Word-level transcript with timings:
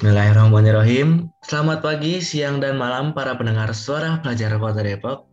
Bismillahirrahmanirrahim. 0.00 1.28
Selamat 1.44 1.84
pagi, 1.84 2.24
siang, 2.24 2.56
dan 2.56 2.80
malam 2.80 3.12
para 3.12 3.36
pendengar 3.36 3.68
suara 3.76 4.16
pelajar 4.24 4.56
Kota 4.56 4.80
Depok. 4.80 5.28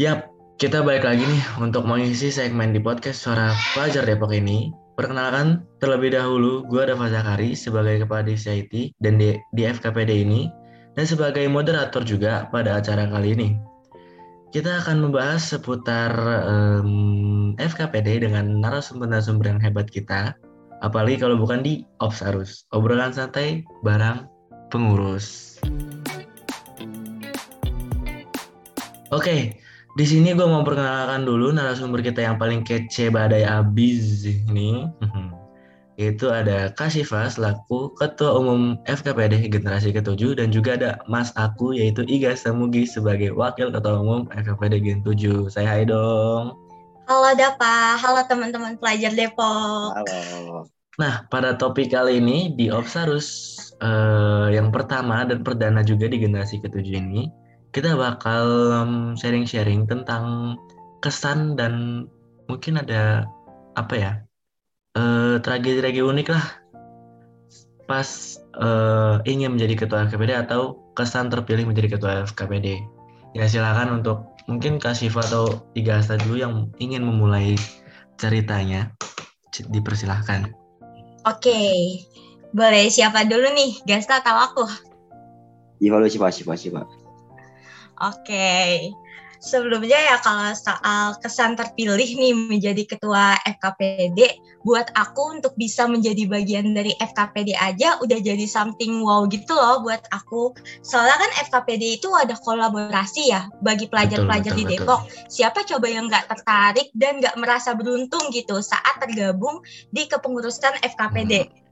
Yap, 0.00 0.32
kita 0.56 0.80
balik 0.80 1.04
lagi 1.04 1.20
nih 1.20 1.44
untuk 1.60 1.84
mengisi 1.84 2.32
segmen 2.32 2.72
di 2.72 2.80
podcast 2.80 3.28
suara 3.28 3.52
pelajar 3.76 4.08
Depok 4.08 4.32
ini. 4.32 4.72
Perkenalkan, 4.96 5.68
terlebih 5.84 6.16
dahulu, 6.16 6.64
gue 6.64 6.80
Dava 6.80 7.12
Zakari 7.12 7.52
sebagai 7.52 8.08
Kepala 8.08 8.24
Divisi 8.24 8.64
IT 8.64 8.96
dan 9.04 9.20
di, 9.20 9.36
di 9.52 9.62
FKPD 9.68 10.16
ini, 10.16 10.48
dan 10.96 11.04
sebagai 11.04 11.44
moderator 11.52 12.08
juga 12.08 12.48
pada 12.48 12.80
acara 12.80 13.04
kali 13.04 13.36
ini. 13.36 13.52
Kita 14.48 14.80
akan 14.80 14.96
membahas 15.12 15.44
seputar 15.44 16.08
um, 16.48 17.52
FKPD 17.60 18.24
dengan 18.24 18.64
narasumber-narasumber 18.64 19.44
yang 19.44 19.60
hebat 19.60 19.92
kita, 19.92 20.32
Apalagi 20.84 21.16
kalau 21.16 21.40
bukan 21.40 21.64
di 21.64 21.80
Opsarus, 22.04 22.68
obrolan 22.76 23.08
santai 23.08 23.64
barang 23.80 24.28
pengurus. 24.68 25.56
Oke, 29.08 29.56
di 29.96 30.04
sini 30.04 30.36
gue 30.36 30.44
mau 30.44 30.60
perkenalkan 30.60 31.24
dulu 31.24 31.56
narasumber 31.56 32.04
kita 32.04 32.20
yang 32.20 32.36
paling 32.36 32.60
kece 32.60 33.08
badai 33.08 33.48
abis 33.48 34.28
ini. 34.28 34.84
Itu 35.94 36.26
ada 36.34 36.74
Kasifa 36.74 37.30
selaku 37.30 37.94
Ketua 37.94 38.42
Umum 38.42 38.74
FKPD 38.90 39.46
Generasi 39.46 39.94
Ketujuh 39.94 40.34
dan 40.42 40.50
juga 40.50 40.74
ada 40.74 40.98
Mas 41.06 41.30
Aku 41.38 41.70
yaitu 41.70 42.02
Iga 42.10 42.34
Samugi 42.34 42.82
sebagai 42.82 43.30
Wakil 43.30 43.70
Ketua 43.70 44.02
Umum 44.02 44.26
FKPD 44.34 44.82
Gen 44.82 45.00
7. 45.06 45.46
Saya 45.54 45.70
hai 45.70 45.86
dong. 45.86 46.63
Halo 47.04 47.36
Dapa, 47.36 48.00
halo 48.00 48.24
teman-teman 48.24 48.80
pelajar 48.80 49.12
Depok. 49.12 49.92
Halo. 49.92 50.64
Nah, 50.96 51.28
pada 51.28 51.52
topik 51.52 51.92
kali 51.92 52.16
ini 52.16 52.56
di 52.56 52.72
Opsarus 52.72 53.28
uh, 53.84 54.48
yang 54.48 54.72
pertama 54.72 55.28
dan 55.28 55.44
perdana 55.44 55.84
juga 55.84 56.08
di 56.08 56.16
generasi 56.16 56.64
ketujuh 56.64 56.96
ini, 56.96 57.28
kita 57.76 57.92
bakal 57.92 58.46
sharing-sharing 59.20 59.84
tentang 59.84 60.56
kesan 61.04 61.60
dan 61.60 62.06
mungkin 62.48 62.80
ada 62.80 63.28
apa 63.76 63.94
ya 63.98 64.12
uh, 64.96 65.36
tragedi-tragedi 65.44 66.00
unik 66.00 66.28
lah 66.32 66.46
pas 67.84 68.40
uh, 68.56 69.20
ingin 69.28 69.60
menjadi 69.60 69.84
ketua 69.84 70.08
FKPD 70.08 70.48
atau 70.48 70.80
kesan 70.96 71.28
terpilih 71.28 71.68
menjadi 71.68 72.00
ketua 72.00 72.24
FKPD. 72.24 72.80
Ya 73.36 73.44
silakan 73.44 74.00
untuk 74.00 74.33
mungkin 74.44 74.76
kasih 74.76 75.08
atau 75.12 75.64
Tiga 75.72 76.00
Asta 76.00 76.20
dulu 76.20 76.36
yang 76.40 76.54
ingin 76.76 77.04
memulai 77.04 77.56
ceritanya 78.20 78.92
dipersilahkan. 79.72 80.52
Oke, 81.24 81.60
boleh 82.52 82.92
siapa 82.92 83.24
dulu 83.24 83.48
nih? 83.56 83.80
Gasta 83.88 84.20
atau 84.20 84.36
aku? 84.36 84.64
Iya, 85.80 85.96
lu 85.96 86.06
siapa, 86.06 86.28
siapa, 86.30 86.54
siapa. 86.54 86.84
Oke, 88.02 88.90
sebelumnya 89.44 90.00
ya 90.00 90.16
kalau 90.24 90.56
soal 90.56 91.20
kesan 91.20 91.52
terpilih 91.54 92.08
nih 92.16 92.32
menjadi 92.32 92.82
ketua 92.88 93.36
FKPD, 93.44 94.40
buat 94.64 94.88
aku 94.96 95.36
untuk 95.36 95.52
bisa 95.60 95.84
menjadi 95.84 96.24
bagian 96.24 96.72
dari 96.72 96.96
FKPD 96.96 97.52
aja 97.60 98.00
udah 98.00 98.18
jadi 98.24 98.48
something 98.48 99.04
wow 99.04 99.28
gitu 99.28 99.52
loh 99.52 99.84
buat 99.84 100.00
aku. 100.08 100.56
Soalnya 100.80 101.20
kan 101.20 101.30
FKPD 101.52 102.00
itu 102.00 102.08
ada 102.16 102.32
kolaborasi 102.40 103.28
ya 103.28 103.44
bagi 103.60 103.84
pelajar-pelajar 103.92 104.56
di 104.56 104.64
Depok. 104.64 105.04
Betul. 105.04 105.28
Siapa 105.28 105.60
coba 105.68 105.86
yang 105.92 106.08
nggak 106.08 106.24
tertarik 106.32 106.88
dan 106.96 107.20
nggak 107.20 107.36
merasa 107.36 107.76
beruntung 107.76 108.32
gitu 108.32 108.64
saat 108.64 108.96
tergabung 109.04 109.60
di 109.92 110.08
kepengurusan 110.08 110.80
FKPD. 110.80 111.32
Hmm. 111.44 111.63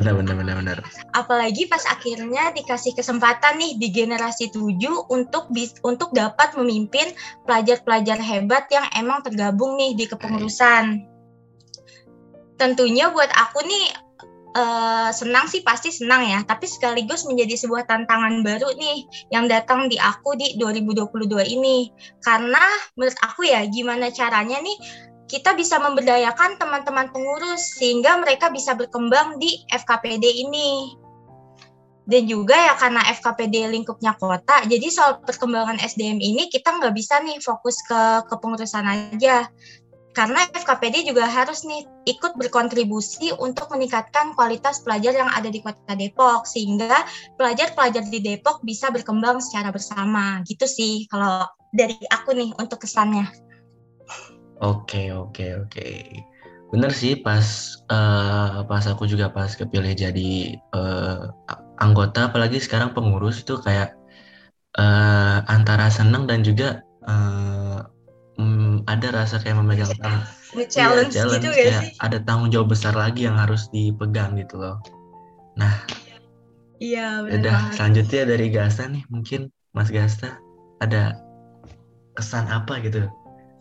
Benar, 0.00 0.16
benar, 0.16 0.34
benar, 0.40 0.56
benar. 0.64 0.78
Apalagi 1.12 1.68
pas 1.68 1.84
akhirnya 1.84 2.48
dikasih 2.56 2.96
kesempatan 2.96 3.60
nih 3.60 3.76
di 3.76 3.88
generasi 3.92 4.48
7 4.48 4.80
untuk 5.12 5.52
untuk 5.84 6.08
dapat 6.16 6.56
memimpin 6.56 7.12
pelajar-pelajar 7.44 8.16
hebat 8.16 8.64
yang 8.72 8.88
emang 8.96 9.20
tergabung 9.20 9.76
nih 9.76 9.92
di 9.92 10.08
kepengurusan. 10.08 11.04
Tentunya 12.56 13.12
buat 13.12 13.28
aku 13.36 13.60
nih 13.68 13.86
uh, 14.56 15.10
senang 15.12 15.44
sih 15.52 15.60
pasti 15.60 15.92
senang 15.92 16.24
ya, 16.24 16.40
tapi 16.40 16.64
sekaligus 16.64 17.28
menjadi 17.28 17.60
sebuah 17.60 17.84
tantangan 17.84 18.40
baru 18.40 18.72
nih 18.72 19.28
yang 19.28 19.44
datang 19.44 19.92
di 19.92 20.00
aku 20.00 20.40
di 20.40 20.56
2022 20.56 21.52
ini. 21.52 21.92
Karena 22.24 22.64
menurut 22.96 23.18
aku 23.20 23.44
ya 23.44 23.60
gimana 23.68 24.08
caranya 24.08 24.56
nih 24.56 25.11
kita 25.32 25.56
bisa 25.56 25.80
memberdayakan 25.80 26.60
teman-teman 26.60 27.08
pengurus 27.08 27.80
sehingga 27.80 28.20
mereka 28.20 28.52
bisa 28.52 28.76
berkembang 28.76 29.40
di 29.40 29.64
FKPD 29.72 30.44
ini. 30.44 30.92
Dan 32.04 32.28
juga 32.28 32.52
ya 32.52 32.76
karena 32.76 33.00
FKPD 33.16 33.72
lingkupnya 33.72 34.12
kota, 34.18 34.66
jadi 34.68 34.90
soal 34.92 35.24
perkembangan 35.24 35.80
SDM 35.80 36.20
ini 36.20 36.52
kita 36.52 36.76
nggak 36.76 36.92
bisa 36.92 37.22
nih 37.24 37.40
fokus 37.40 37.80
ke 37.80 38.28
kepengurusan 38.28 38.84
aja. 38.84 39.48
Karena 40.12 40.44
FKPD 40.52 41.08
juga 41.08 41.24
harus 41.24 41.64
nih 41.64 41.88
ikut 42.04 42.36
berkontribusi 42.36 43.32
untuk 43.40 43.72
meningkatkan 43.72 44.36
kualitas 44.36 44.84
pelajar 44.84 45.16
yang 45.16 45.32
ada 45.32 45.48
di 45.48 45.64
kota 45.64 45.96
Depok 45.96 46.44
sehingga 46.44 47.08
pelajar-pelajar 47.40 48.04
di 48.04 48.20
Depok 48.20 48.60
bisa 48.60 48.92
berkembang 48.92 49.40
secara 49.40 49.72
bersama. 49.72 50.44
Gitu 50.44 50.68
sih 50.68 51.08
kalau 51.08 51.48
dari 51.72 51.96
aku 52.12 52.36
nih 52.36 52.52
untuk 52.60 52.84
kesannya. 52.84 53.24
Oke 54.62 55.10
oke 55.10 55.66
oke. 55.66 55.86
Bener 56.70 56.92
sih 56.94 57.18
pas 57.18 57.76
uh, 57.90 58.62
pas 58.64 58.84
aku 58.86 59.04
juga 59.10 59.28
pas 59.28 59.50
kepilih 59.50 59.92
jadi 59.92 60.56
uh, 60.72 61.28
anggota 61.82 62.30
apalagi 62.30 62.62
sekarang 62.62 62.94
pengurus 62.94 63.42
itu 63.42 63.58
kayak 63.60 63.98
uh, 64.78 65.42
antara 65.50 65.90
seneng 65.90 66.24
dan 66.30 66.46
juga 66.46 66.80
uh, 67.04 67.84
um, 68.38 68.86
ada 68.86 69.10
rasa 69.12 69.42
kayak 69.42 69.58
memegang 69.60 69.92
tang 69.98 70.22
challenge, 70.70 71.12
iya, 71.12 71.26
challenge 71.26 71.44
gitu 71.44 71.50
kayak 71.52 71.82
sih? 71.82 71.92
ada 72.00 72.18
tanggung 72.22 72.54
jawab 72.54 72.72
besar 72.72 72.94
lagi 72.94 73.26
yang 73.26 73.36
harus 73.36 73.66
dipegang 73.74 74.38
gitu 74.38 74.56
loh. 74.62 74.78
Nah, 75.58 75.84
iya 76.80 77.20
Udah 77.26 77.74
selanjutnya 77.74 78.30
dari 78.30 78.48
Gasta 78.48 78.88
nih 78.88 79.04
mungkin 79.12 79.52
Mas 79.76 79.92
Gasta 79.92 80.38
ada 80.80 81.18
kesan 82.16 82.48
apa 82.48 82.80
gitu 82.80 83.10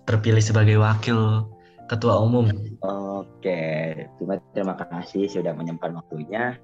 terpilih 0.06 0.42
sebagai 0.42 0.78
wakil 0.82 1.46
ketua 1.92 2.22
umum. 2.24 2.50
Oke, 2.82 3.62
terima 4.18 4.36
terima 4.56 4.76
kasih 4.80 5.28
sudah 5.28 5.52
menyempatkan 5.54 6.00
waktunya. 6.00 6.58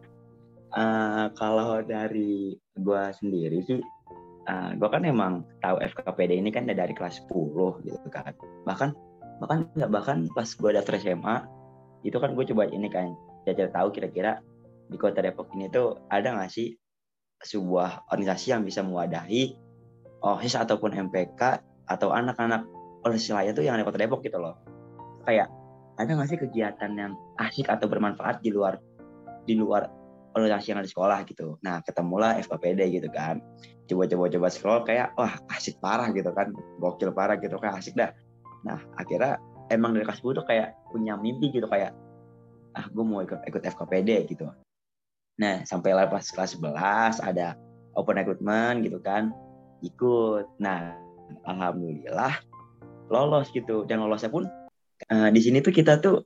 Uh, 0.76 1.32
kalau 1.40 1.80
dari 1.80 2.60
gue 2.76 3.04
sendiri 3.16 3.64
sih, 3.64 3.80
uh, 3.80 4.52
eh, 4.52 4.70
gue 4.76 4.90
kan 4.92 5.08
emang 5.08 5.48
tahu 5.64 5.80
FKPD 5.80 6.44
ini 6.44 6.52
kan 6.52 6.68
dari 6.68 6.92
kelas 6.92 7.24
10 7.28 7.88
gitu 7.88 8.08
kan. 8.12 8.36
Bahkan 8.68 8.90
bahkan 9.38 9.70
nggak 9.78 9.92
bahkan 9.94 10.18
pas 10.34 10.50
gue 10.50 10.72
daftar 10.74 10.98
SMA 10.98 11.36
itu 12.02 12.18
kan 12.18 12.34
gue 12.34 12.46
coba 12.54 12.66
ini 12.74 12.90
kan 12.90 13.14
jadi 13.46 13.70
tahu 13.70 13.94
kira-kira 13.94 14.42
di 14.90 14.98
kota 14.98 15.22
Depok 15.22 15.54
ini 15.54 15.70
tuh 15.70 16.02
ada 16.10 16.34
nggak 16.34 16.50
sih 16.50 16.74
sebuah 17.46 18.10
organisasi 18.10 18.56
yang 18.56 18.66
bisa 18.66 18.82
mewadahi 18.82 19.54
OSIS 20.26 20.58
ataupun 20.58 20.98
MPK 21.10 21.62
atau 21.86 22.10
anak-anak 22.10 22.66
oleh 23.06 23.20
Silaya 23.20 23.52
tuh 23.54 23.66
yang 23.66 23.78
ada 23.78 23.86
kota 23.86 24.00
Depok 24.02 24.24
gitu 24.26 24.40
loh. 24.40 24.58
Kayak 25.28 25.52
ada 25.98 26.10
nggak 26.14 26.30
sih 26.30 26.40
kegiatan 26.40 26.92
yang 26.94 27.14
asik 27.42 27.68
atau 27.68 27.90
bermanfaat 27.90 28.42
di 28.46 28.54
luar 28.54 28.78
di 29.50 29.58
luar 29.58 29.90
organisasi 30.38 30.70
yang 30.70 30.80
ada 30.82 30.88
di 30.88 30.94
sekolah 30.94 31.20
gitu? 31.26 31.58
Nah 31.66 31.82
ketemulah 31.82 32.38
FKPD 32.42 33.02
gitu 33.02 33.10
kan. 33.10 33.42
Coba-coba 33.90 34.30
coba 34.30 34.48
scroll 34.54 34.82
kayak 34.86 35.14
wah 35.18 35.34
asik 35.58 35.82
parah 35.82 36.14
gitu 36.14 36.30
kan. 36.34 36.54
Gokil 36.78 37.10
parah 37.14 37.42
gitu 37.42 37.58
kayak 37.58 37.82
asik 37.82 37.98
dah. 37.98 38.14
Nah 38.62 38.78
akhirnya 39.02 39.42
emang 39.74 39.98
dari 39.98 40.06
kelas 40.06 40.22
10 40.22 40.38
tuh 40.38 40.46
kayak 40.46 40.78
punya 40.94 41.18
mimpi 41.18 41.50
gitu 41.50 41.66
kayak 41.66 41.92
ah 42.78 42.86
gue 42.94 43.04
mau 43.04 43.26
ikut 43.26 43.42
ikut 43.50 43.62
FKPD 43.66 44.30
gitu. 44.30 44.46
Nah 45.42 45.66
sampai 45.66 45.98
pas 46.08 46.22
kelas 46.22 46.58
11 46.62 47.26
ada 47.26 47.58
open 47.98 48.22
recruitment 48.22 48.86
gitu 48.86 49.02
kan. 49.02 49.34
Ikut. 49.82 50.46
Nah 50.62 50.94
alhamdulillah 51.50 52.47
lolos 53.08 53.50
gitu. 53.52 53.84
Dan 53.88 54.04
lolosnya 54.04 54.32
pun 54.32 54.48
uh, 55.12 55.30
di 55.32 55.40
sini 55.42 55.60
tuh 55.64 55.74
kita 55.74 56.00
tuh 56.00 56.24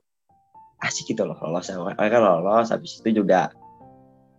asik 0.82 1.14
gitu 1.14 1.22
loh 1.22 1.38
lolos 1.38 1.70
mereka 1.70 2.18
lolos 2.18 2.74
habis 2.74 2.98
itu 2.98 3.22
juga 3.22 3.54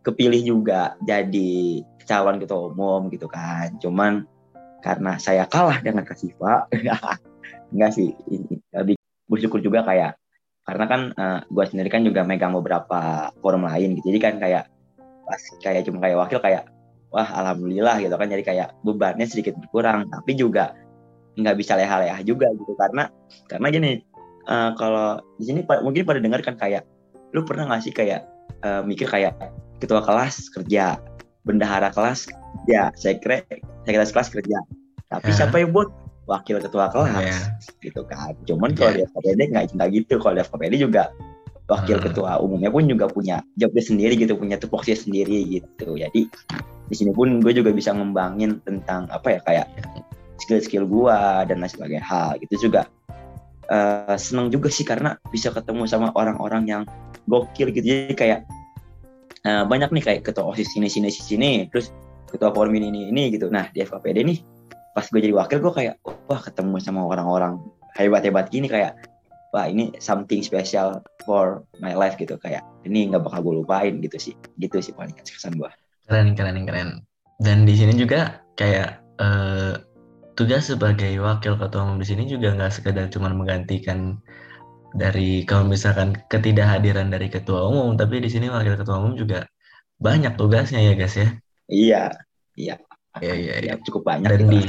kepilih 0.03 0.43
juga 0.43 0.99
jadi 1.07 1.79
calon 2.03 2.37
ketua 2.37 2.69
umum 2.71 3.07
gitu 3.09 3.25
kan. 3.31 3.79
Cuman 3.79 4.27
karena 4.83 5.15
saya 5.15 5.47
kalah 5.47 5.79
dengan 5.79 6.03
Kasifa 6.03 6.67
enggak 7.73 7.91
sih. 7.95 8.11
Lebih 8.75 8.99
bersyukur 9.31 9.63
juga 9.63 9.87
kayak 9.87 10.19
karena 10.63 10.85
kan 10.87 11.01
uh, 11.15 11.23
eh, 11.23 11.39
gue 11.47 11.65
sendiri 11.67 11.89
kan 11.91 12.03
juga 12.03 12.23
megang 12.23 12.51
beberapa 12.55 13.31
forum 13.39 13.67
lain 13.67 13.95
gitu. 13.99 14.11
Jadi 14.11 14.19
kan 14.19 14.35
kayak 14.39 14.67
pas 15.23 15.41
kayak 15.63 15.87
cuma 15.87 16.03
kayak 16.03 16.19
wakil 16.19 16.39
kayak 16.43 16.67
wah 17.11 17.27
alhamdulillah 17.39 18.03
gitu 18.03 18.15
kan. 18.15 18.27
Jadi 18.27 18.43
kayak 18.43 18.67
bebannya 18.83 19.27
sedikit 19.27 19.55
berkurang. 19.55 20.11
Tapi 20.11 20.35
juga 20.35 20.75
nggak 21.37 21.55
bisa 21.57 21.73
leha-leha 21.77 22.19
juga 22.21 22.49
gitu. 22.53 22.73
Karena 22.77 23.09
karena 23.49 23.67
gini 23.69 23.91
uh, 24.47 24.71
kalau 24.77 25.21
di 25.37 25.43
sini 25.49 25.59
mungkin 25.65 26.03
pada 26.05 26.19
dengar 26.21 26.41
kan 26.45 26.55
kayak 26.55 26.83
lu 27.33 27.41
pernah 27.43 27.65
nggak 27.69 27.81
sih 27.83 27.93
kayak 27.93 28.25
uh, 28.61 28.81
mikir 28.85 29.09
kayak 29.09 29.33
ketua 29.81 30.05
kelas 30.05 30.47
kerja 30.53 31.01
bendahara 31.43 31.91
kelas 31.91 32.29
ya 32.69 32.93
sekre 32.95 33.43
sekretaris 33.83 34.13
kelas 34.13 34.29
kerja. 34.31 34.57
Tapi 35.09 35.29
siapa 35.33 35.59
yang 35.61 35.73
buat? 35.73 35.89
Wakil 36.23 36.63
ketua 36.63 36.87
kelas 36.87 37.19
Ya. 37.19 37.35
gitu 37.83 38.07
kan. 38.07 38.31
Cuman 38.47 38.71
kalau 38.79 38.95
Ya. 38.95 39.03
di 39.03 39.11
FKPD 39.11 39.39
nggak 39.51 39.63
nggak 39.75 39.89
gitu. 39.91 40.23
Kalau 40.23 40.39
di 40.39 40.41
FKPD 40.47 40.73
juga 40.79 41.11
wakil 41.67 41.99
Hmm. 41.99 42.05
ketua 42.07 42.39
umumnya 42.39 42.71
pun 42.71 42.87
juga 42.87 43.11
punya 43.11 43.43
jobnya 43.59 43.83
sendiri 43.83 44.15
gitu 44.15 44.39
punya 44.39 44.55
tupoksinya 44.55 45.03
sendiri 45.03 45.43
gitu. 45.51 45.99
Jadi 45.99 46.31
di 46.87 46.95
sini 46.95 47.11
pun 47.11 47.43
gue 47.43 47.51
juga 47.51 47.75
bisa 47.75 47.91
ngembangin 47.91 48.63
tentang 48.63 49.11
apa 49.11 49.35
ya 49.35 49.39
kayak 49.43 49.67
skill-skill 50.41 50.85
gua 50.87 51.43
dan 51.45 51.61
lain 51.61 51.71
sebagainya. 51.71 52.05
Hal 52.05 52.39
gitu 52.41 52.69
juga. 52.69 52.89
Eh 53.69 54.17
seneng 54.19 54.49
juga 54.51 54.67
sih 54.67 54.83
karena 54.83 55.15
bisa 55.29 55.53
ketemu 55.53 55.87
sama 55.87 56.11
orang-orang 56.17 56.63
yang 56.67 56.83
gokil 57.27 57.71
gitu. 57.71 57.85
Jadi 57.85 58.15
kayak 58.15 58.39
eh, 59.47 59.63
banyak 59.67 59.89
nih 59.91 60.03
kayak 60.03 60.21
ketua 60.27 60.51
osis 60.51 60.71
sini 60.73 60.87
sini 60.91 61.09
sini 61.11 61.51
terus 61.71 61.91
ketua 62.27 62.51
forum 62.51 62.73
ini 62.75 62.89
ini 62.89 63.01
ini 63.13 63.23
gitu. 63.35 63.47
Nah 63.51 63.69
di 63.71 63.83
FKPD 63.83 64.25
nih 64.25 64.39
pas 64.93 65.05
gue 65.09 65.19
jadi 65.21 65.33
wakil 65.33 65.57
gue 65.57 65.73
kayak 65.73 65.95
wah 66.05 66.41
ketemu 66.41 66.77
sama 66.77 67.01
orang-orang 67.05 67.57
hebat-hebat 67.97 68.49
gini 68.53 68.69
kayak 68.69 68.97
wah 69.53 69.69
ini 69.69 69.93
something 70.01 70.41
special 70.41 71.01
for 71.23 71.61
my 71.79 71.93
life 71.93 72.17
gitu. 72.17 72.35
Kayak 72.41 72.65
ini 72.83 73.09
nggak 73.09 73.23
bakal 73.23 73.45
gue 73.45 73.53
lupain 73.63 73.93
gitu 74.01 74.17
sih. 74.17 74.33
Gitu 74.57 74.81
sih 74.81 74.93
paling 74.93 75.13
kesan 75.13 75.55
gue 75.57 75.69
Keren, 76.03 76.35
keren, 76.35 76.67
keren. 76.67 76.89
Dan 77.39 77.63
di 77.63 77.79
sini 77.79 77.95
juga 77.95 78.43
kayak 78.59 78.99
eh, 79.23 79.73
tugas 80.33 80.65
sebagai 80.65 81.13
wakil 81.21 81.57
ketua 81.61 81.85
umum 81.85 82.01
di 82.01 82.07
sini 82.09 82.25
juga 82.25 82.53
nggak 82.57 82.73
sekedar 82.73 83.05
cuma 83.13 83.29
menggantikan 83.29 84.17
dari 84.93 85.41
kalau 85.45 85.65
misalkan 85.65 86.13
ketidakhadiran 86.29 87.09
dari 87.09 87.29
ketua 87.29 87.65
umum, 87.65 87.97
tapi 87.97 88.21
di 88.21 88.29
sini 88.29 88.49
wakil 88.49 88.77
ketua 88.77 89.01
umum 89.01 89.17
juga 89.17 89.45
banyak 89.97 90.37
tugasnya 90.37 90.81
ya 90.81 90.93
guys 90.93 91.15
ya. 91.17 91.27
iya 91.69 92.03
iya. 92.57 92.75
Iya, 93.21 93.33
iya, 93.37 93.53
iya. 93.61 93.73
Ya, 93.77 93.81
cukup 93.85 94.09
banyak 94.09 94.25
Dan 94.25 94.49
di 94.49 94.61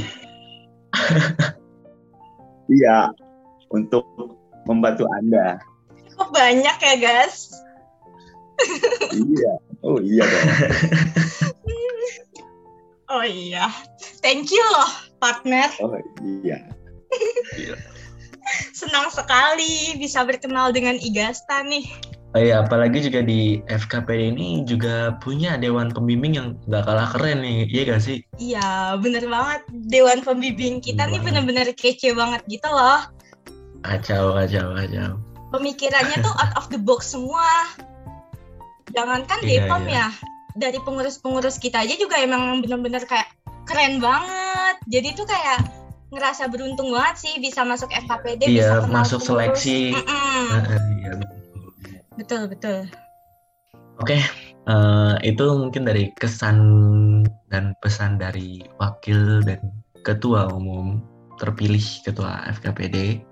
iya 2.81 3.09
untuk 3.73 4.05
membantu 4.69 5.09
anda. 5.17 5.57
Kok 6.13 6.29
banyak 6.29 6.77
ya 6.77 6.95
guys? 7.01 7.49
iya. 9.13 9.53
Oh 9.81 10.01
iya 10.01 10.25
dong. 10.25 10.49
Oh 13.05 13.21
iya, 13.21 13.69
thank 14.25 14.49
you 14.49 14.65
loh 14.75 15.14
partner. 15.25 15.73
oh 15.81 15.97
iya 16.45 16.61
Senang 18.77 19.09
sekali 19.09 19.97
bisa 19.97 20.21
berkenal 20.21 20.69
dengan 20.69 21.01
Igasta 21.01 21.65
nih. 21.65 21.89
Oh 22.35 22.43
iya, 22.43 22.67
apalagi 22.67 22.99
juga 22.99 23.23
di 23.23 23.63
FKPD 23.71 24.35
ini 24.35 24.67
juga 24.67 25.15
punya 25.23 25.55
dewan 25.55 25.95
pembimbing 25.95 26.35
yang 26.35 26.49
nggak 26.67 26.83
kalah 26.83 27.07
keren 27.15 27.47
nih, 27.47 27.63
iya 27.71 27.83
gak 27.95 28.03
sih? 28.03 28.19
Iya, 28.43 28.99
bener 28.99 29.23
banget. 29.31 29.63
Dewan 29.87 30.19
pembimbing 30.21 30.83
kita 30.83 31.07
nih 31.07 31.23
Banget. 31.23 31.25
bener-bener 31.47 31.67
kece 31.79 32.11
banget 32.11 32.43
gitu 32.51 32.67
loh. 32.67 33.07
Kacau, 33.87 34.35
kacau, 34.35 34.67
kacau. 34.75 35.11
Pemikirannya 35.55 36.19
tuh 36.27 36.35
out 36.35 36.53
of 36.59 36.67
the 36.75 36.81
box 36.83 37.15
semua. 37.15 37.71
Jangankan 38.91 39.39
Iya, 39.47 39.71
Depom 39.71 39.87
iya. 39.87 40.11
ya, 40.11 40.27
dari 40.59 40.83
pengurus-pengurus 40.83 41.63
kita 41.63 41.87
aja 41.87 41.95
juga 41.95 42.19
emang 42.19 42.67
bener-bener 42.67 43.07
kayak 43.07 43.31
keren 43.71 44.03
banget. 44.03 44.34
Jadi 44.85 45.09
tuh 45.17 45.25
kayak 45.25 45.65
ngerasa 46.13 46.47
beruntung 46.53 46.93
banget 46.93 47.17
sih 47.27 47.35
bisa 47.41 47.65
masuk 47.67 47.91
FKPD, 47.91 48.41
bisa 48.47 48.51
Iya, 48.53 48.69
kenal 48.85 48.93
masuk 49.03 49.19
pengurus. 49.25 49.27
seleksi. 49.59 49.81
Mm-mm. 49.97 50.45
Eh, 50.55 50.83
iya, 51.01 51.13
betul. 52.15 52.41
Betul. 52.47 52.79
Oke, 53.99 54.19
eh, 54.69 55.15
itu 55.25 55.45
mungkin 55.55 55.83
dari 55.87 56.11
kesan 56.19 56.59
dan 57.49 57.75
pesan 57.83 58.19
dari 58.19 58.63
wakil 58.79 59.43
dan 59.43 59.59
ketua 60.05 60.51
umum 60.53 61.01
terpilih 61.39 61.83
ketua 62.05 62.45
FKPD. 62.55 63.23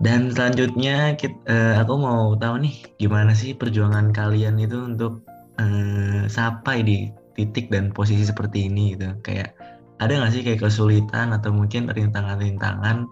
Dan 0.00 0.32
selanjutnya 0.32 1.12
kit- 1.20 1.44
eh, 1.44 1.76
aku 1.76 1.92
mau 2.00 2.32
tahu 2.40 2.64
nih 2.64 2.74
gimana 2.96 3.36
sih 3.36 3.52
perjuangan 3.52 4.16
kalian 4.16 4.56
itu 4.56 4.96
untuk 4.96 5.20
eh, 5.60 6.24
sampai 6.24 6.80
di 6.80 7.12
titik 7.36 7.68
dan 7.68 7.92
posisi 7.92 8.24
seperti 8.24 8.72
ini 8.72 8.96
gitu. 8.96 9.12
Kayak 9.20 9.52
ada 10.00 10.12
nggak 10.16 10.32
sih 10.32 10.42
kayak 10.42 10.64
kesulitan 10.64 11.36
atau 11.36 11.52
mungkin 11.52 11.92
rintangan-rintangan 11.92 13.04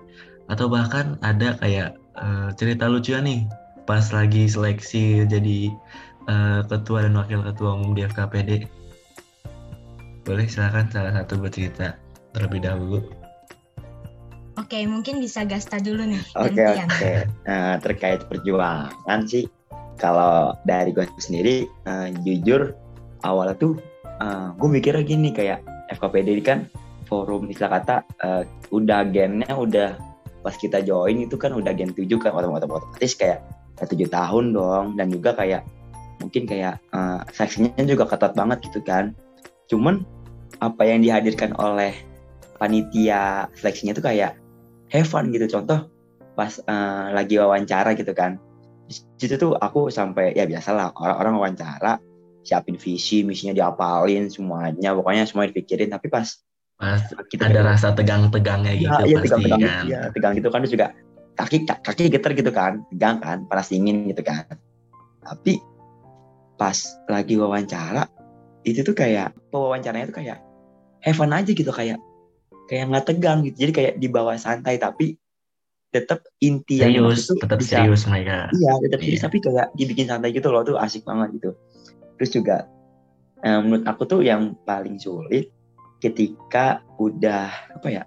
atau 0.48 0.66
bahkan 0.72 1.20
ada 1.20 1.54
kayak 1.60 2.00
eh, 2.16 2.48
cerita 2.56 2.88
lucu 2.88 3.12
nih 3.12 3.44
pas 3.84 4.08
lagi 4.08 4.48
seleksi 4.48 5.28
jadi 5.28 5.68
eh, 6.28 6.60
ketua 6.64 7.04
dan 7.04 7.14
wakil 7.20 7.44
ketua 7.44 7.76
umum 7.76 7.92
di 7.92 8.08
FKPD. 8.08 8.50
Boleh 10.24 10.48
silakan 10.48 10.88
salah 10.88 11.12
satu 11.12 11.40
bercerita 11.40 11.96
terlebih 12.32 12.64
dahulu. 12.64 13.00
Oke, 14.58 14.82
mungkin 14.84 15.22
bisa 15.22 15.46
Gasta 15.46 15.78
dulu 15.78 16.02
nih, 16.02 16.18
Oke 16.34 16.66
oke. 16.66 17.12
Nah, 17.46 17.78
terkait 17.78 18.26
perjuangan 18.26 19.22
sih, 19.24 19.46
kalau 19.96 20.50
dari 20.66 20.90
gue 20.90 21.06
sendiri, 21.20 21.68
eh, 21.68 22.08
jujur 22.24 22.72
awalnya 23.22 23.56
tuh 23.60 23.76
gue 24.58 24.66
mikirnya 24.66 25.06
gini 25.06 25.30
kayak 25.30 25.62
FKPD 25.88 26.28
ini 26.38 26.44
kan 26.44 26.58
forum 27.08 27.48
istilah 27.48 27.80
kata 27.80 27.96
eh, 28.20 28.42
udah 28.68 29.00
gennya 29.08 29.52
udah 29.56 29.96
pas 30.44 30.54
kita 30.54 30.84
join 30.84 31.24
itu 31.24 31.34
kan 31.34 31.50
udah 31.56 31.72
gen 31.74 31.90
7 31.90 32.06
kan 32.20 32.30
otomatis 32.36 32.68
otomatis 32.68 33.12
kayak 33.16 33.42
tujuh 33.88 34.08
tahun 34.10 34.54
dong. 34.54 34.86
Dan 34.94 35.08
juga 35.10 35.34
kayak 35.34 35.64
mungkin 36.20 36.44
kayak 36.44 36.78
eh, 36.92 37.20
seleksinya 37.32 37.82
juga 37.88 38.04
ketat 38.06 38.36
banget 38.36 38.58
gitu 38.70 38.80
kan. 38.84 39.16
Cuman 39.66 40.04
apa 40.60 40.82
yang 40.84 41.04
dihadirkan 41.04 41.54
oleh 41.58 41.94
panitia 42.58 43.46
seleksinya 43.54 43.94
tuh 43.96 44.04
kayak 44.04 44.36
have 44.92 45.08
fun 45.08 45.32
gitu. 45.32 45.48
Contoh 45.48 45.88
pas 46.36 46.52
eh, 46.60 47.04
lagi 47.16 47.40
wawancara 47.40 47.96
gitu 47.96 48.12
kan. 48.12 48.38
Situ 48.88 49.36
tuh 49.36 49.52
aku 49.52 49.92
sampai 49.92 50.32
ya 50.32 50.48
biasalah 50.48 50.96
orang-orang 50.96 51.34
wawancara 51.36 52.00
siapin 52.48 52.74
visi 52.74 53.20
misinya 53.20 53.52
diapalin 53.52 54.32
semuanya 54.32 54.96
pokoknya 54.96 55.28
semua 55.28 55.44
dipikirin 55.44 55.92
tapi 55.92 56.08
pas 56.08 56.40
Pas 56.74 57.02
kita 57.26 57.50
ada 57.50 57.66
rasa 57.66 57.90
tegang-tegangnya 57.90 58.70
Iya, 58.70 58.80
gitu 58.80 59.02
iya, 59.04 59.16
pasti 59.18 59.26
tegang-tegang 59.26 59.60
kan. 59.60 59.82
iya, 59.84 60.00
tegang 60.08 60.32
gitu 60.32 60.48
kan 60.48 60.58
terus 60.62 60.72
juga 60.72 60.86
kaki 61.34 61.56
kaki 61.66 62.02
geter 62.08 62.32
gitu 62.32 62.50
kan 62.50 62.72
tegang 62.88 63.16
kan 63.18 63.38
panas 63.44 63.68
dingin 63.68 64.06
gitu 64.06 64.22
kan 64.22 64.46
tapi 65.20 65.58
pas 66.54 66.78
lagi 67.06 67.34
wawancara 67.34 68.06
itu 68.62 68.80
tuh 68.80 68.94
kayak 68.94 69.34
wawancaranya 69.50 70.08
tuh 70.08 70.16
kayak 70.18 70.38
have 71.02 71.14
fun 71.14 71.30
aja 71.30 71.50
gitu 71.50 71.68
kayak 71.68 71.98
kayak 72.66 72.86
nggak 72.86 73.06
tegang 73.06 73.42
gitu 73.42 73.56
jadi 73.58 73.72
kayak 73.74 73.92
dibawa 73.98 74.34
santai 74.34 74.78
tapi 74.78 75.18
tetap 75.88 76.20
inti 76.38 76.78
yang 76.78 76.92
Serius, 76.92 77.00
dimaksud 77.00 77.24
tuh 77.26 77.36
tetap 77.42 77.58
bisa- 77.58 77.80
serius 77.80 78.02
mereka. 78.04 78.36
Iya, 78.52 78.72
tetap 78.84 78.98
serius 79.00 79.18
Iya. 79.18 79.24
tapi 79.24 79.36
kayak 79.40 79.66
dibikin 79.72 80.06
santai 80.06 80.30
gitu 80.30 80.48
loh 80.52 80.60
tuh 80.60 80.76
asik 80.76 81.00
banget 81.02 81.40
gitu. 81.40 81.50
Terus 82.18 82.30
juga 82.34 82.56
eh, 83.46 83.58
menurut 83.62 83.86
aku 83.86 84.02
tuh 84.04 84.20
yang 84.26 84.58
paling 84.66 84.98
sulit 84.98 85.48
ketika 86.02 86.82
udah 86.98 87.50
apa 87.78 87.88
ya? 87.88 88.02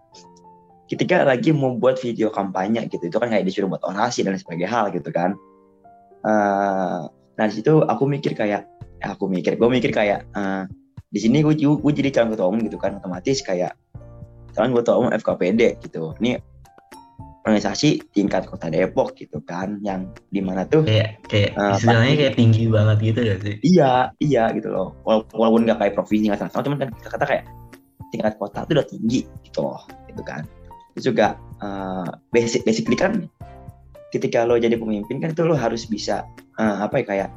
Ketika 0.92 1.24
lagi 1.24 1.56
mau 1.56 1.80
buat 1.80 2.04
video 2.04 2.28
kampanye 2.28 2.92
gitu, 2.92 3.08
itu 3.08 3.16
kan 3.16 3.32
kayak 3.32 3.48
disuruh 3.48 3.72
buat 3.72 3.84
orasi 3.88 4.28
dan 4.28 4.36
sebagainya 4.36 4.68
hal 4.68 4.86
gitu 4.92 5.08
kan. 5.10 5.40
Eh, 6.28 7.02
nah 7.40 7.46
di 7.48 7.54
situ 7.56 7.80
aku 7.88 8.04
mikir 8.06 8.36
kayak, 8.36 8.68
eh, 9.00 9.10
aku 9.10 9.32
mikir, 9.32 9.56
gue 9.56 9.70
mikir 9.72 9.96
kayak 9.96 10.28
eh, 10.36 10.64
di 11.12 11.20
sini 11.20 11.44
gue 11.44 11.56
jadi 11.92 12.10
calon 12.12 12.36
ketua 12.36 12.48
umum 12.52 12.68
gitu 12.68 12.76
kan, 12.76 13.00
otomatis 13.00 13.40
kayak 13.40 13.76
calon 14.52 14.76
ketua 14.76 15.00
umum 15.00 15.12
FKPD 15.16 15.80
gitu. 15.80 16.12
Ini 16.20 16.51
organisasi 17.42 18.14
tingkat 18.14 18.46
kota 18.46 18.70
Depok 18.70 19.18
gitu 19.18 19.42
kan 19.42 19.82
yang 19.82 20.14
di 20.30 20.46
mana 20.46 20.62
tuh 20.66 20.86
Kayak 20.86 21.26
kayak 21.26 21.58
Eh, 21.58 21.72
istilahnya 21.74 22.14
kayak 22.16 22.36
tinggi 22.38 22.64
banget 22.70 22.98
gitu 23.02 23.20
ya 23.26 23.36
sih. 23.42 23.56
iya 23.66 23.92
iya 24.22 24.44
gitu 24.54 24.70
loh 24.70 24.94
Wala- 25.02 25.26
walaupun 25.34 25.66
nggak 25.66 25.78
kayak 25.82 25.94
provinsi 25.98 26.30
nggak 26.30 26.42
sama 26.46 26.62
cuman 26.62 26.78
kan 26.78 26.90
kita 26.94 27.10
kata 27.10 27.26
kayak 27.26 27.44
tingkat 28.14 28.34
kota 28.38 28.60
tuh 28.64 28.74
udah 28.78 28.86
tinggi 28.86 29.20
gitu 29.42 29.60
loh 29.66 29.82
gitu 30.06 30.22
kan 30.22 30.46
terus 30.94 31.06
juga 31.08 31.28
eh, 31.60 32.08
basic 32.30 32.62
basically 32.62 32.94
kan 32.96 33.26
ketika 34.12 34.44
lo 34.44 34.60
jadi 34.60 34.76
pemimpin 34.76 35.18
kan 35.18 35.32
itu 35.32 35.42
lo 35.42 35.58
harus 35.58 35.88
bisa 35.88 36.28
eh, 36.60 36.76
apa 36.78 37.02
ya 37.02 37.06
kayak 37.08 37.30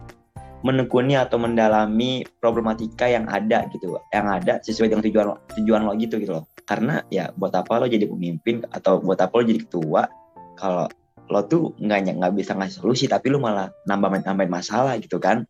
menekuni 0.64 1.12
atau 1.12 1.37
mendalami 1.37 2.25
problematika 2.40 3.04
yang 3.04 3.28
ada 3.28 3.68
gitu 3.68 4.00
yang 4.11 4.26
ada 4.33 4.59
sesuai 4.64 4.88
dengan 4.88 5.04
tujuan 5.04 5.25
lo, 5.28 5.37
tujuan 5.61 5.85
lo 5.85 5.92
gitu 6.00 6.16
gitu 6.16 6.40
loh. 6.40 6.49
Karena 6.64 7.04
ya 7.12 7.28
buat 7.37 7.52
apa 7.52 7.85
lo 7.85 7.87
jadi 7.87 8.09
pemimpin 8.09 8.64
atau 8.73 8.97
buat 9.04 9.21
apa 9.21 9.33
lo 9.37 9.44
jadi 9.44 9.61
ketua 9.61 10.09
kalau 10.56 10.88
lo 11.28 11.40
tuh 11.44 11.76
nggak 11.76 12.16
nggak 12.16 12.33
bisa 12.33 12.56
ngasih 12.56 12.80
solusi 12.80 13.04
tapi 13.04 13.28
lo 13.28 13.44
malah 13.44 13.68
nambah 13.85 14.25
nambahin 14.25 14.49
masalah 14.49 14.97
gitu 14.97 15.21
kan. 15.21 15.44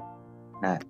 Nah 0.59 0.83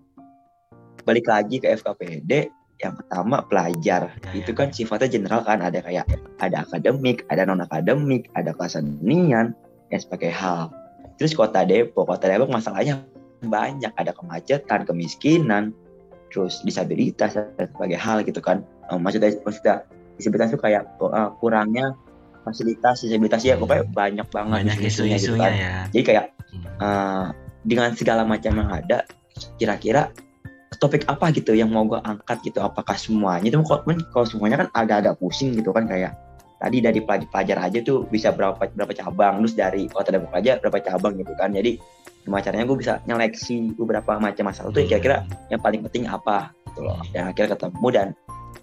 balik 1.05 1.29
lagi 1.29 1.61
ke 1.61 1.69
FKPD 1.77 2.49
yang 2.81 2.97
pertama 2.97 3.45
pelajar. 3.45 4.09
Ya, 4.33 4.33
itu 4.41 4.57
ya. 4.57 4.59
kan 4.59 4.69
sifatnya 4.73 5.09
general 5.13 5.45
kan 5.45 5.61
ada 5.61 5.85
kayak 5.85 6.09
ada 6.41 6.65
akademik 6.65 7.29
ada 7.29 7.45
non 7.45 7.61
akademik 7.61 8.33
ada 8.33 8.57
kesenian 8.57 9.53
dan 9.93 9.99
sebagai 10.01 10.33
hal. 10.33 10.73
Terus 11.21 11.37
kota 11.37 11.61
Depok 11.69 12.09
kota 12.09 12.25
Depok 12.25 12.49
masalahnya 12.49 13.05
banyak 13.49 13.93
ada 13.97 14.13
kemacetan 14.15 14.85
kemiskinan 14.89 15.73
terus 16.33 16.61
disabilitas 16.67 17.39
dan 17.39 17.67
sebagai 17.71 17.99
hal 17.99 18.23
gitu 18.27 18.43
kan. 18.43 18.67
Uh, 18.91 18.99
maksudnya 19.01 19.33
maksudnya 19.47 19.87
disabilitas 20.19 20.53
itu 20.55 20.61
kayak 20.61 20.83
uh, 21.01 21.31
kurangnya 21.39 21.95
fasilitas 22.45 23.01
disabilitas 23.01 23.41
ya 23.41 23.57
pokoknya 23.57 23.89
banyak 23.89 24.29
banget 24.29 24.57
banyak 24.61 24.77
isu-isunya 24.85 25.17
gitu 25.17 25.33
isu-isunya 25.33 25.49
kan. 25.49 25.53
ya. 25.57 25.75
Jadi 25.91 26.05
kayak 26.05 26.27
Hmm. 26.55 26.67
uh, 26.79 27.27
dengan 27.67 27.91
segala 27.99 28.23
macam 28.23 28.55
yang 28.55 28.71
ada 28.71 29.03
kira-kira 29.59 30.15
topik 30.79 31.07
apa 31.07 31.31
gitu 31.35 31.55
yang 31.55 31.71
mau 31.71 31.87
gue 31.87 31.99
angkat 32.03 32.47
gitu? 32.47 32.63
Apakah 32.63 32.95
semuanya? 32.95 33.51
Itu 33.51 33.63
kalau 33.67 33.83
kalau 34.11 34.27
semuanya 34.27 34.67
kan 34.67 34.69
agak-agak 34.75 35.19
pusing 35.19 35.55
gitu 35.55 35.75
kan 35.75 35.87
kayak 35.91 36.15
tadi 36.63 36.79
dari 36.81 37.03
pelajar, 37.03 37.29
pelajar 37.31 37.59
aja 37.67 37.79
tuh 37.83 38.07
bisa 38.07 38.31
berapa 38.31 38.59
berapa 38.59 38.93
cabang 38.95 39.43
terus 39.43 39.55
dari 39.59 39.91
kota 39.91 40.15
Depok 40.15 40.35
aja 40.35 40.59
berapa 40.63 40.79
cabang 40.83 41.19
gitu 41.19 41.33
kan. 41.35 41.51
Jadi 41.51 41.79
gimana 42.25 42.41
caranya 42.41 42.65
gue 42.65 42.79
bisa 42.81 42.93
nyeleksi 43.05 43.77
beberapa 43.77 44.17
macam 44.17 44.49
masalah 44.49 44.73
tuh 44.73 44.89
kira-kira 44.89 45.29
yang 45.53 45.61
paling 45.61 45.85
penting 45.85 46.09
apa 46.09 46.57
gitu 46.73 46.81
loh 46.89 46.99
dan 47.13 47.31
akhirnya 47.31 47.55
ketemu. 47.55 47.87
Dan 47.93 48.07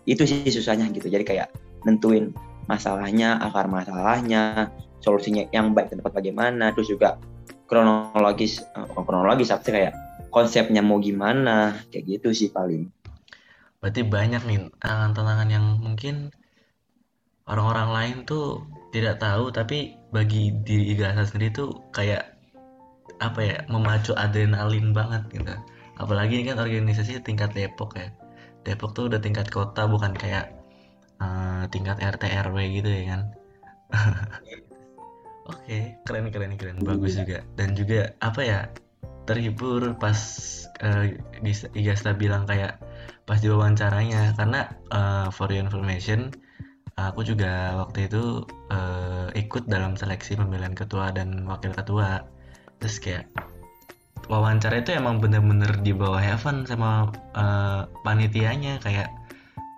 itu 0.09 0.23
sih 0.25 0.49
susahnya 0.49 0.89
gitu. 0.91 1.07
Jadi 1.07 1.23
kayak 1.23 1.53
nentuin 1.85 2.33
masalahnya 2.65 3.37
akar 3.37 3.69
masalahnya 3.69 4.73
solusinya 5.01 5.45
yang 5.53 5.77
baik 5.77 5.93
dan 5.93 6.01
tepat 6.01 6.13
bagaimana. 6.17 6.73
Terus 6.73 6.89
juga 6.89 7.21
kronologis 7.69 8.65
eh, 8.65 8.85
bukan 8.91 9.03
kronologis 9.05 9.53
tapi 9.53 9.71
kayak 9.71 9.93
konsepnya 10.33 10.81
mau 10.81 10.97
gimana 10.97 11.77
kayak 11.93 12.19
gitu 12.19 12.33
sih 12.33 12.49
paling. 12.49 12.89
Berarti 13.81 14.01
banyak 14.05 14.41
nih 14.45 14.57
tantangan-tantangan 14.77 15.49
yang 15.49 15.65
mungkin 15.81 16.29
orang-orang 17.49 17.89
lain 17.93 18.17
tuh 18.25 18.65
tidak 18.93 19.17
tahu 19.23 19.49
tapi 19.49 19.97
bagi 20.11 20.51
diri 20.61 20.93
Igasa 20.93 21.25
sendiri 21.25 21.51
tuh 21.55 21.69
kayak 21.95 22.30
apa 23.21 23.39
ya 23.39 23.57
memacu 23.69 24.17
adrenalin 24.17 24.91
banget 24.91 25.23
gitu. 25.29 25.53
Apalagi 26.01 26.41
ini 26.41 26.49
kan 26.49 26.57
organisasi 26.57 27.21
tingkat 27.21 27.53
Depok 27.53 27.93
ya. 27.93 28.09
Depok 28.65 28.97
tuh 28.97 29.07
udah 29.13 29.21
tingkat 29.21 29.47
kota 29.53 29.85
bukan 29.85 30.17
kayak 30.17 30.49
eh, 31.21 31.63
tingkat 31.69 32.01
RT 32.01 32.23
RW 32.49 32.57
gitu 32.81 32.89
ya 32.89 33.03
kan. 33.15 33.21
Oke, 35.51 35.97
keren 36.07 36.31
keren 36.33 36.57
keren, 36.57 36.77
bagus 36.81 37.17
juga. 37.17 37.45
Dan 37.57 37.77
juga 37.77 38.17
apa 38.21 38.41
ya 38.41 38.59
terhibur 39.29 39.93
pas 40.01 40.17
Gis- 41.45 41.69
Igasta 41.77 42.17
bilang 42.17 42.49
kayak 42.49 42.81
pas 43.29 43.37
diwawancaranya 43.37 44.33
karena 44.33 44.73
eh, 44.89 45.27
for 45.29 45.53
your 45.53 45.61
information 45.61 46.33
aku 46.97 47.21
juga 47.25 47.77
waktu 47.81 48.09
itu 48.09 48.45
eh, 48.73 49.27
ikut 49.37 49.69
dalam 49.69 49.93
seleksi 49.93 50.37
pemilihan 50.37 50.73
ketua 50.73 51.13
dan 51.13 51.45
wakil 51.45 51.73
ketua 51.73 52.25
terus 52.81 52.97
kayak 52.97 53.29
wawancara 54.27 54.81
itu 54.81 54.97
emang 54.97 55.21
bener-bener 55.21 55.69
di 55.85 55.93
bawah 55.93 56.19
heaven 56.19 56.65
sama 56.65 57.13
eh, 57.37 57.81
panitianya. 58.01 58.81
Kayak 58.81 59.13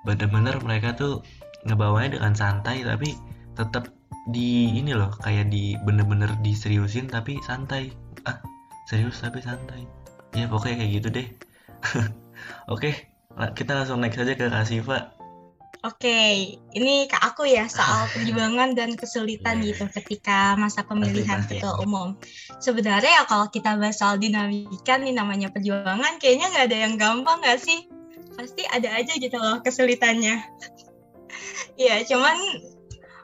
bener-bener 0.07 0.57
mereka 0.63 0.95
tuh 0.95 1.21
ngebawanya 1.67 2.19
dengan 2.19 2.33
santai 2.35 2.83
tapi 2.83 3.15
tetap 3.55 3.91
di 4.31 4.79
ini 4.79 4.95
loh 4.95 5.11
kayak 5.19 5.51
di 5.51 5.75
bener-bener 5.83 6.31
diseriusin 6.41 7.11
tapi 7.11 7.37
santai. 7.43 7.91
Ah 8.23 8.39
serius 8.87 9.19
tapi 9.19 9.43
santai. 9.43 9.83
Ya 10.33 10.47
pokoknya 10.47 10.81
kayak 10.81 10.91
gitu 11.03 11.07
deh. 11.11 11.27
Oke 12.73 13.13
lah, 13.33 13.49
kita 13.57 13.73
langsung 13.73 13.97
next 13.97 14.21
aja 14.21 14.37
ke 14.37 14.45
Kak 14.45 15.12
Oke, 15.83 16.55
ini 16.79 17.11
ke 17.11 17.17
aku 17.19 17.43
ya 17.43 17.67
soal 17.67 18.07
perjuangan 18.15 18.71
dan 18.71 18.95
kesulitan 18.95 19.59
Iya. 19.59 19.75
gitu 19.75 19.85
ketika 19.91 20.55
masa 20.55 20.87
pemilihan 20.87 21.43
ketua 21.43 21.75
umum. 21.83 22.15
Sebenarnya 22.63 23.19
ya 23.19 23.23
kalau 23.27 23.51
kita 23.51 23.75
bahas 23.75 23.99
soal 23.99 24.15
dinamika 24.15 24.95
nih 24.95 25.11
namanya 25.11 25.51
perjuangan, 25.51 26.23
kayaknya 26.23 26.55
nggak 26.55 26.65
ada 26.71 26.77
yang 26.87 26.93
gampang 26.95 27.43
nggak 27.43 27.59
sih? 27.59 27.91
Pasti 28.39 28.63
ada 28.63 28.95
aja 28.95 29.11
gitu 29.19 29.35
loh 29.35 29.59
kesulitannya. 29.59 30.39
ya, 31.83 31.99
cuman 32.07 32.39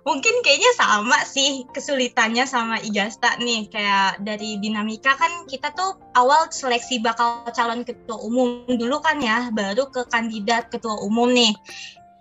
mungkin 0.03 0.43
kayaknya 0.43 0.71
sama 0.75 1.23
sih 1.23 1.63
kesulitannya 1.71 2.43
sama 2.43 2.75
Igasta 2.83 3.39
nih 3.39 3.71
kayak 3.71 4.19
dari 4.19 4.59
dinamika 4.59 5.15
kan 5.15 5.47
kita 5.47 5.71
tuh 5.75 5.95
awal 6.15 6.51
seleksi 6.51 6.99
bakal 6.99 7.47
calon 7.55 7.87
ketua 7.87 8.19
umum 8.19 8.67
dulu 8.67 8.99
kan 9.03 9.19
ya 9.23 9.47
baru 9.51 9.91
ke 9.91 10.07
kandidat 10.09 10.71
ketua 10.71 10.97
umum 11.03 11.29
nih 11.29 11.53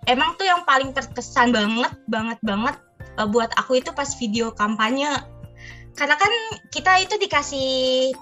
emang 0.09 0.33
tuh 0.41 0.49
yang 0.49 0.65
paling 0.65 0.89
terkesan 0.91 1.53
banget 1.53 1.93
banget 2.09 2.39
banget 2.41 2.75
uh, 3.21 3.29
buat 3.29 3.53
aku 3.61 3.77
itu 3.77 3.93
pas 3.93 4.09
video 4.17 4.49
kampanye. 4.57 5.13
Karena 5.93 6.15
kan 6.15 6.31
kita 6.71 7.03
itu 7.03 7.19
dikasih 7.19 7.69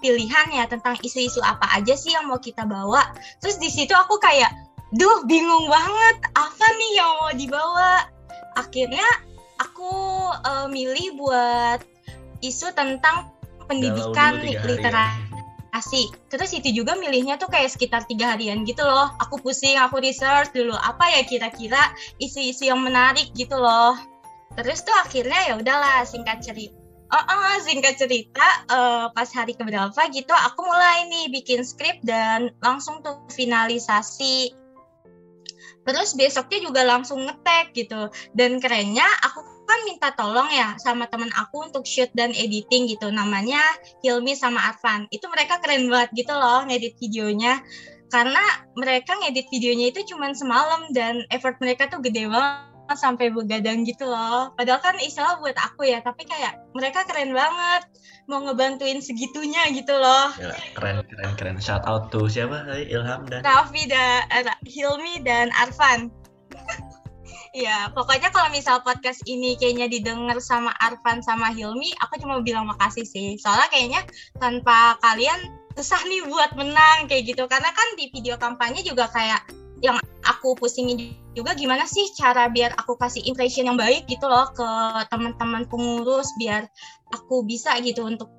pilihan 0.01 0.47
ya 0.51 0.65
tentang 0.65 0.97
isu-isu 1.05 1.39
apa 1.45 1.77
aja 1.77 1.93
sih 1.95 2.11
yang 2.11 2.27
mau 2.27 2.41
kita 2.41 2.67
bawa. 2.67 3.05
Terus 3.39 3.61
di 3.61 3.69
situ 3.71 3.93
aku 3.95 4.19
kayak 4.19 4.49
duh 4.97 5.23
bingung 5.29 5.69
banget 5.69 6.17
apa 6.35 6.65
nih 6.75 6.91
yang 6.97 7.11
mau 7.21 7.31
dibawa? 7.37 7.91
Akhirnya 8.57 9.05
aku 9.61 9.93
uh, 10.41 10.67
milih 10.67 11.21
buat 11.21 11.85
isu 12.41 12.73
tentang 12.73 13.29
pendidikan 13.69 14.41
ya. 14.41 14.63
literasi 14.63 15.26
asik. 15.77 16.09
Terus 16.27 16.51
itu 16.53 16.83
juga 16.83 16.97
milihnya 16.97 17.37
tuh 17.37 17.47
kayak 17.47 17.71
sekitar 17.71 18.03
tiga 18.09 18.35
harian 18.35 18.65
gitu 18.65 18.83
loh. 18.83 19.09
Aku 19.21 19.37
pusing, 19.39 19.77
aku 19.77 20.01
research 20.01 20.51
dulu 20.51 20.73
apa 20.73 21.05
ya 21.13 21.21
kira-kira 21.23 21.79
isu-isu 22.17 22.67
yang 22.67 22.81
menarik 22.81 23.29
gitu 23.37 23.55
loh. 23.57 23.95
Terus 24.57 24.81
tuh 24.81 24.95
akhirnya 24.97 25.39
ya 25.49 25.53
udahlah 25.61 26.03
singkat 26.03 26.41
cerita. 26.41 26.75
Oh, 27.07 27.23
oh, 27.23 27.55
singkat 27.63 27.95
cerita 27.95 28.47
eh, 28.67 29.07
pas 29.15 29.29
hari 29.31 29.55
keberapa 29.55 29.95
gitu 30.11 30.35
aku 30.35 30.59
mulai 30.59 31.07
nih 31.07 31.31
bikin 31.31 31.63
skrip 31.63 32.03
dan 32.03 32.51
langsung 32.59 32.99
tuh 32.99 33.23
finalisasi. 33.31 34.51
Terus 35.87 36.19
besoknya 36.19 36.59
juga 36.67 36.83
langsung 36.83 37.23
ngetek 37.23 37.71
gitu. 37.71 38.11
Dan 38.35 38.59
kerennya 38.59 39.07
aku 39.23 39.56
kan 39.67 39.79
minta 39.83 40.09
tolong 40.15 40.47
ya 40.49 40.79
sama 40.79 41.05
temen 41.11 41.29
aku 41.35 41.67
untuk 41.67 41.83
shoot 41.83 42.09
dan 42.15 42.31
editing 42.31 42.87
gitu. 42.87 43.11
Namanya 43.11 43.59
Hilmi 44.01 44.33
sama 44.33 44.73
Arfan. 44.73 45.11
Itu 45.11 45.27
mereka 45.27 45.59
keren 45.59 45.91
banget 45.91 46.15
gitu 46.15 46.33
loh 46.33 46.63
ngedit 46.65 46.95
videonya. 46.97 47.59
Karena 48.07 48.41
mereka 48.79 49.19
ngedit 49.19 49.51
videonya 49.51 49.91
itu 49.91 50.15
cuman 50.15 50.31
semalam 50.31 50.87
dan 50.95 51.27
effort 51.27 51.59
mereka 51.59 51.91
tuh 51.91 51.99
gede 51.99 52.31
banget 52.31 52.67
sampai 52.95 53.27
begadang 53.27 53.83
gitu 53.83 54.07
loh. 54.07 54.55
Padahal 54.55 54.79
kan 54.79 54.95
istilah 55.03 55.43
buat 55.43 55.59
aku 55.59 55.83
ya, 55.83 55.99
tapi 55.99 56.23
kayak 56.23 56.63
mereka 56.71 57.03
keren 57.03 57.35
banget 57.35 57.83
mau 58.31 58.39
ngebantuin 58.39 59.03
segitunya 59.03 59.67
gitu 59.75 59.91
loh. 59.91 60.31
Gila, 60.39 60.55
keren 60.79 60.95
keren 61.03 61.31
keren 61.35 61.57
shout 61.59 61.83
out 61.83 62.07
to 62.07 62.31
siapa 62.31 62.63
Ilham 62.87 63.27
dan 63.27 63.43
Raffi 63.43 63.91
dan 63.91 64.23
eh, 64.31 64.55
Hilmi 64.63 65.19
dan 65.27 65.51
Arfan. 65.51 66.07
Ya, 67.57 67.89
pokoknya 67.89 68.29
kalau 68.29 68.53
misal 68.53 68.85
podcast 68.85 69.25
ini 69.25 69.57
kayaknya 69.57 69.89
didengar 69.89 70.37
sama 70.37 70.69
Arfan 70.77 71.25
sama 71.25 71.49
Hilmi, 71.49 71.89
aku 72.05 72.21
cuma 72.21 72.37
bilang 72.45 72.69
makasih 72.69 73.01
sih. 73.01 73.33
Soalnya 73.41 73.65
kayaknya 73.73 74.01
tanpa 74.37 74.93
kalian 75.01 75.49
susah 75.73 75.97
nih 76.05 76.21
buat 76.29 76.53
menang 76.53 77.09
kayak 77.09 77.33
gitu. 77.33 77.49
Karena 77.49 77.73
kan 77.73 77.87
di 77.97 78.13
video 78.13 78.37
kampanye 78.37 78.85
juga 78.85 79.09
kayak 79.09 79.41
yang 79.81 79.97
aku 80.29 80.53
pusingin 80.53 81.17
juga 81.33 81.57
gimana 81.57 81.89
sih 81.89 82.05
cara 82.13 82.45
biar 82.45 82.77
aku 82.77 82.93
kasih 82.97 83.25
impression 83.25 83.65
yang 83.65 83.77
baik 83.77 84.05
gitu 84.05 84.25
loh 84.29 84.49
ke 84.53 84.69
teman-teman 85.09 85.65
pengurus 85.65 86.29
biar 86.37 86.65
aku 87.09 87.41
bisa 87.41 87.73
gitu 87.81 88.05
untuk 88.05 88.29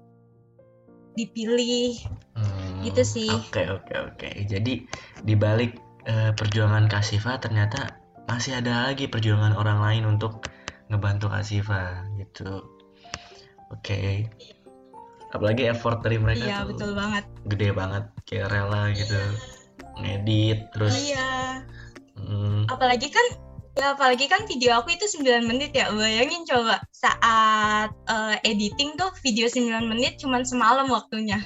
dipilih. 1.18 1.98
Hmm, 2.38 2.86
Gitu 2.86 3.02
sih. 3.02 3.30
Oke 3.34 3.66
oke 3.66 4.14
oke. 4.14 4.30
Jadi 4.46 4.86
di 5.26 5.34
balik 5.34 5.74
eh, 6.06 6.30
perjuangan 6.38 6.86
Kasifa 6.86 7.42
ternyata 7.42 7.98
masih 8.28 8.60
ada 8.60 8.92
lagi 8.92 9.08
perjuangan 9.08 9.56
orang 9.56 9.80
lain 9.80 10.04
untuk 10.06 10.44
ngebantu 10.88 11.32
Kasifa 11.32 12.04
gitu. 12.16 12.64
Oke. 13.72 14.28
Apalagi 15.28 15.68
effort 15.68 16.00
dari 16.00 16.16
mereka 16.16 16.44
Iya, 16.44 16.56
tuh 16.64 16.68
betul 16.72 16.90
banget. 16.96 17.24
gede 17.48 17.68
banget 17.72 18.04
kayak 18.24 18.48
rela 18.48 18.88
gitu 18.92 19.20
ngedit 19.98 20.70
terus 20.72 20.94
Iya. 20.94 21.60
hmm, 22.16 22.70
apalagi 22.70 23.10
kan 23.10 23.26
ya 23.74 23.92
apalagi 23.92 24.30
kan 24.30 24.46
video 24.46 24.78
aku 24.78 24.94
itu 24.94 25.04
9 25.20 25.44
menit 25.44 25.74
ya 25.74 25.90
bayangin 25.90 26.46
coba 26.46 26.78
saat 26.94 27.90
eh, 28.06 28.36
editing 28.46 28.94
tuh 28.94 29.10
video 29.20 29.50
9 29.50 29.68
menit 29.84 30.16
cuman 30.22 30.46
semalam 30.46 30.86
waktunya 30.86 31.42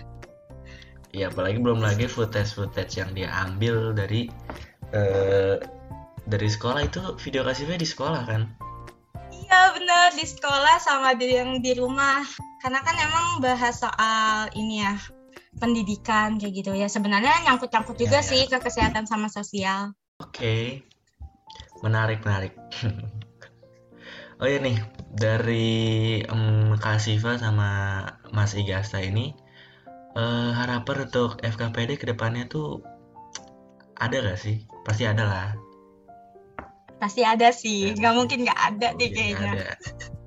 ya 1.12 1.28
apalagi 1.28 1.60
belum 1.60 1.80
lagi 1.80 2.04
footage 2.06 2.52
footage 2.52 3.00
yang 3.00 3.10
dia 3.12 3.28
ambil 3.44 3.92
dari 3.92 4.28
eh, 4.92 5.56
dari 6.26 6.48
sekolah 6.48 6.80
itu 6.86 7.00
video 7.18 7.42
Kasifa 7.42 7.74
di 7.74 7.88
sekolah 7.88 8.22
kan 8.24 8.42
iya 9.32 9.74
bener 9.74 10.14
di 10.14 10.24
sekolah 10.24 10.78
sama 10.78 11.14
di 11.18 11.34
yang 11.34 11.58
di 11.60 11.74
rumah 11.74 12.22
karena 12.62 12.78
kan 12.80 12.94
emang 12.96 13.26
bahas 13.42 13.82
soal 13.82 14.46
ini 14.54 14.86
ya 14.86 14.94
pendidikan 15.60 16.40
kayak 16.40 16.64
gitu 16.64 16.72
ya 16.72 16.88
sebenarnya 16.88 17.44
nyangkut-nyangkut 17.44 17.98
juga 17.98 18.18
Ya, 18.18 18.24
ya. 18.24 18.30
sih 18.30 18.42
ke 18.48 18.58
kesehatan 18.58 19.04
sama 19.04 19.28
sosial 19.28 19.92
Oke, 20.22 20.86
menarik 21.82 22.22
menarik. 22.22 22.54
oh 24.40 24.46
ya 24.46 24.62
nih 24.62 24.78
dari 25.10 26.22
em, 26.22 26.72
Kak 26.78 27.02
Siva 27.02 27.34
sama 27.42 27.70
Mas 28.30 28.54
Igasta 28.54 29.02
ini 29.02 29.34
eh, 30.14 30.50
harapan 30.54 31.10
untuk 31.10 31.42
FKPD 31.42 31.98
ke 31.98 32.06
depannya 32.06 32.46
tuh 32.46 32.86
ada 33.98 34.14
gak 34.22 34.38
sih? 34.38 34.62
Pasti 34.86 35.10
ada 35.10 35.26
lah. 35.26 35.48
Pasti 37.02 37.26
ada 37.26 37.50
sih, 37.50 37.90
Ya, 37.90 37.98
nggak 37.98 38.14
mungkin 38.14 38.46
nggak 38.46 38.60
ada 38.62 38.88
deh 38.94 39.10
kayaknya. 39.10 39.52
ada. 39.58 39.74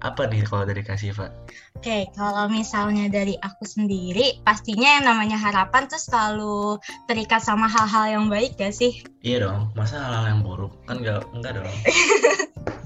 Apa 0.04 0.28
nih 0.28 0.44
kalau 0.44 0.68
dari 0.68 0.84
Kak 0.84 1.00
Siva? 1.00 1.32
Oke, 1.80 2.12
kalau 2.12 2.52
misalnya 2.52 3.08
dari 3.08 3.40
aku 3.40 3.64
sendiri, 3.64 4.44
pastinya 4.44 5.00
yang 5.00 5.08
namanya 5.08 5.40
harapan 5.40 5.88
tuh 5.88 5.96
selalu 5.96 6.76
terikat 7.08 7.40
sama 7.40 7.72
hal-hal 7.72 8.20
yang 8.20 8.26
baik 8.28 8.60
gak 8.60 8.76
sih? 8.76 8.92
Iya 9.24 9.48
dong, 9.48 9.72
masa 9.72 10.04
hal-hal 10.04 10.36
yang 10.36 10.42
buruk? 10.44 10.76
Kan 10.84 11.00
enggak, 11.00 11.24
enggak 11.32 11.64
dong. 11.64 11.72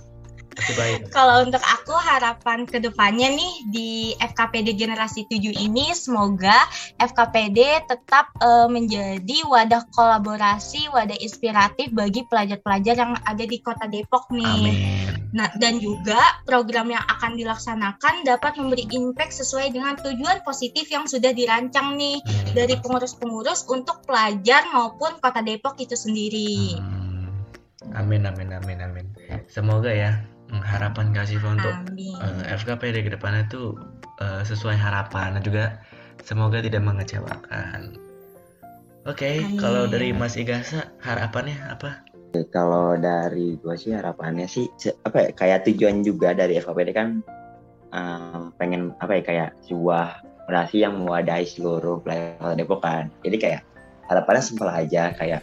Kalau 1.10 1.48
untuk 1.48 1.64
aku 1.64 1.96
harapan 1.96 2.68
ke 2.68 2.78
depannya 2.84 3.32
nih 3.32 3.54
di 3.72 3.92
FKPD 4.20 4.76
generasi 4.76 5.26
7 5.26 5.56
ini 5.56 5.92
semoga 5.96 6.68
FKPD 7.00 7.88
tetap 7.88 8.32
eh, 8.40 8.68
menjadi 8.68 9.38
wadah 9.48 9.84
kolaborasi, 9.96 10.92
wadah 10.92 11.18
inspiratif 11.20 11.92
bagi 11.96 12.24
pelajar-pelajar 12.28 12.96
yang 12.96 13.14
ada 13.26 13.44
di 13.44 13.58
Kota 13.64 13.88
Depok 13.88 14.30
nih. 14.32 14.46
Amin. 14.46 14.78
Nah, 15.30 15.46
dan 15.62 15.78
juga 15.78 16.18
program 16.50 16.90
yang 16.90 17.06
akan 17.06 17.38
dilaksanakan 17.38 18.26
dapat 18.26 18.58
memberi 18.58 18.90
impact 18.90 19.38
sesuai 19.38 19.70
dengan 19.70 19.94
tujuan 20.02 20.42
positif 20.42 20.90
yang 20.90 21.06
sudah 21.06 21.30
dirancang 21.30 21.94
nih 21.94 22.18
dari 22.58 22.74
pengurus-pengurus 22.82 23.70
untuk 23.70 24.02
pelajar 24.10 24.66
maupun 24.74 25.22
Kota 25.22 25.46
Depok 25.46 25.78
itu 25.78 25.94
sendiri. 25.94 26.74
Hmm. 26.82 27.00
Amin, 27.96 28.26
amin, 28.26 28.54
amin, 28.54 28.78
amin. 28.84 29.06
Semoga 29.50 29.90
ya 29.90 30.18
harapan 30.58 31.14
Kak 31.14 31.30
Siva 31.30 31.54
untuk 31.54 31.76
Amin. 31.90 32.18
eh, 32.20 32.54
FKPD 32.58 33.06
ke 33.06 33.12
depannya 33.14 33.46
tuh 33.48 33.78
eh, 34.22 34.42
sesuai 34.46 34.76
harapan 34.76 35.38
dan 35.38 35.44
juga 35.46 35.66
semoga 36.26 36.60
tidak 36.60 36.84
mengecewakan. 36.84 37.98
Oke, 39.08 39.42
Amin. 39.42 39.58
kalau 39.58 39.88
dari 39.88 40.12
Mas 40.12 40.36
Igasa 40.36 40.92
harapannya 41.02 41.56
apa? 41.70 42.04
Kalau 42.54 42.94
dari 42.94 43.58
gue 43.58 43.74
sih 43.74 43.90
harapannya 43.90 44.46
sih 44.46 44.70
apa 45.02 45.18
ya 45.18 45.30
kayak 45.34 45.66
tujuan 45.66 46.06
juga 46.06 46.38
dari 46.38 46.62
FKPD 46.62 46.94
kan 46.94 47.26
um, 47.90 48.54
pengen 48.62 48.94
apa 49.02 49.18
ya 49.18 49.24
kayak 49.26 49.50
sebuah 49.66 50.22
orasi 50.50 50.86
yang 50.86 51.02
mewadahi 51.02 51.46
seluruh 51.46 52.02
pelajar 52.06 52.38
Kota 52.38 52.54
Depok 52.58 52.80
kan. 52.86 53.10
Jadi 53.26 53.38
kayak 53.38 53.62
harapannya 54.10 54.44
simpel 54.46 54.70
aja 54.70 55.14
kayak 55.18 55.42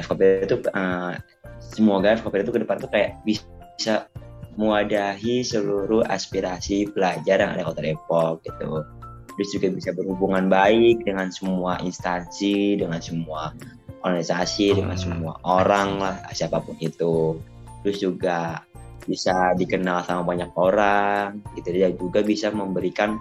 FKPD 0.00 0.48
itu 0.48 0.56
uh, 0.72 1.16
semoga 1.60 2.16
FKPD 2.20 2.48
itu 2.48 2.52
ke 2.56 2.60
depan 2.64 2.76
tuh 2.80 2.90
kayak 2.92 3.16
bisa 3.24 4.08
mewadahi 4.58 5.42
seluruh 5.46 6.06
aspirasi 6.08 6.90
pelajar 6.90 7.42
yang 7.42 7.54
ada 7.54 7.62
di 7.62 7.66
Kota 7.66 7.82
Depok 7.82 8.42
gitu. 8.46 8.82
Terus 9.38 9.48
juga 9.56 9.68
bisa 9.72 9.90
berhubungan 9.94 10.50
baik 10.50 11.06
dengan 11.06 11.30
semua 11.32 11.80
instansi, 11.80 12.76
dengan 12.76 13.00
semua 13.00 13.54
organisasi 14.00 14.80
dengan 14.80 14.96
Hmm. 14.96 15.04
semua 15.04 15.32
orang 15.44 16.00
lah 16.00 16.16
siapa 16.32 16.60
pun 16.64 16.76
itu 16.80 17.36
terus 17.84 18.00
juga 18.00 18.64
bisa 19.08 19.56
dikenal 19.56 20.04
sama 20.04 20.22
banyak 20.24 20.52
orang 20.56 21.40
gitu 21.56 21.72
dan 21.72 21.92
juga 21.96 22.20
bisa 22.20 22.52
memberikan 22.52 23.16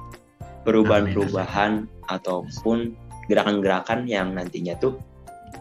perubahan-perubahan 0.68 1.88
ataupun 2.12 2.94
gerakan-gerakan 3.32 4.04
yang 4.06 4.36
nantinya 4.36 4.76
tuh 4.76 5.00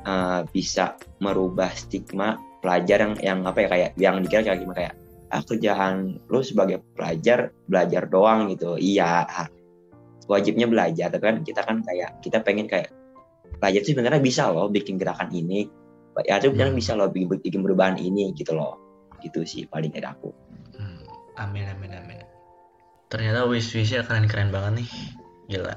uh, 0.04 0.42
bisa 0.50 0.98
merubah 1.22 1.70
stigma 1.70 2.34
pelajar 2.58 3.06
yang 3.06 3.14
yang 3.22 3.38
apa 3.46 3.58
ya 3.62 3.68
kayak 3.70 3.90
yang 3.94 4.14
dikira 4.18 4.42
kayak 4.42 4.58
gimana 4.58 4.78
kayak 4.82 4.94
ah 5.28 5.42
kerjaan 5.44 6.16
lu 6.32 6.40
sebagai 6.40 6.80
pelajar 6.96 7.52
belajar 7.68 8.08
doang 8.08 8.48
gitu 8.52 8.80
iya 8.80 9.28
wajibnya 10.28 10.68
belajar 10.68 11.08
tapi 11.12 11.24
kan 11.24 11.36
kita 11.44 11.60
kan 11.64 11.80
kayak 11.84 12.16
kita 12.24 12.40
pengen 12.44 12.68
kayak 12.68 12.92
pelajar 13.60 13.80
sih 13.84 13.92
sebenarnya 13.96 14.20
bisa 14.20 14.48
loh 14.52 14.68
bikin 14.68 15.00
gerakan 15.00 15.32
ini 15.32 15.68
ya 16.26 16.42
itu 16.42 16.50
beneran 16.50 16.74
Hmm. 16.74 16.80
bisa 16.82 16.92
loh 16.98 17.08
bikin, 17.08 17.30
bikin 17.38 17.60
perubahan 17.62 17.94
ini 17.94 18.34
gitu 18.34 18.52
loh 18.56 18.76
gitu 19.22 19.46
sih 19.46 19.64
paling 19.70 19.90
dari 19.94 20.06
aku 20.06 20.30
Hmm, 20.78 21.02
Amin, 21.38 21.66
amin, 21.66 21.90
amin. 21.90 22.18
Ternyata 23.10 23.50
wish 23.50 23.74
wishnya 23.74 24.06
keren-keren 24.06 24.54
banget 24.54 24.84
nih, 24.84 24.88
gila. 25.50 25.74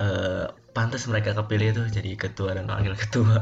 Eh, 0.00 0.46
pantas 0.72 1.04
mereka 1.10 1.36
kepilih 1.36 1.76
tuh 1.76 1.86
jadi 1.92 2.16
ketua 2.16 2.56
dan 2.56 2.64
wakil 2.70 2.96
ketua. 2.96 3.36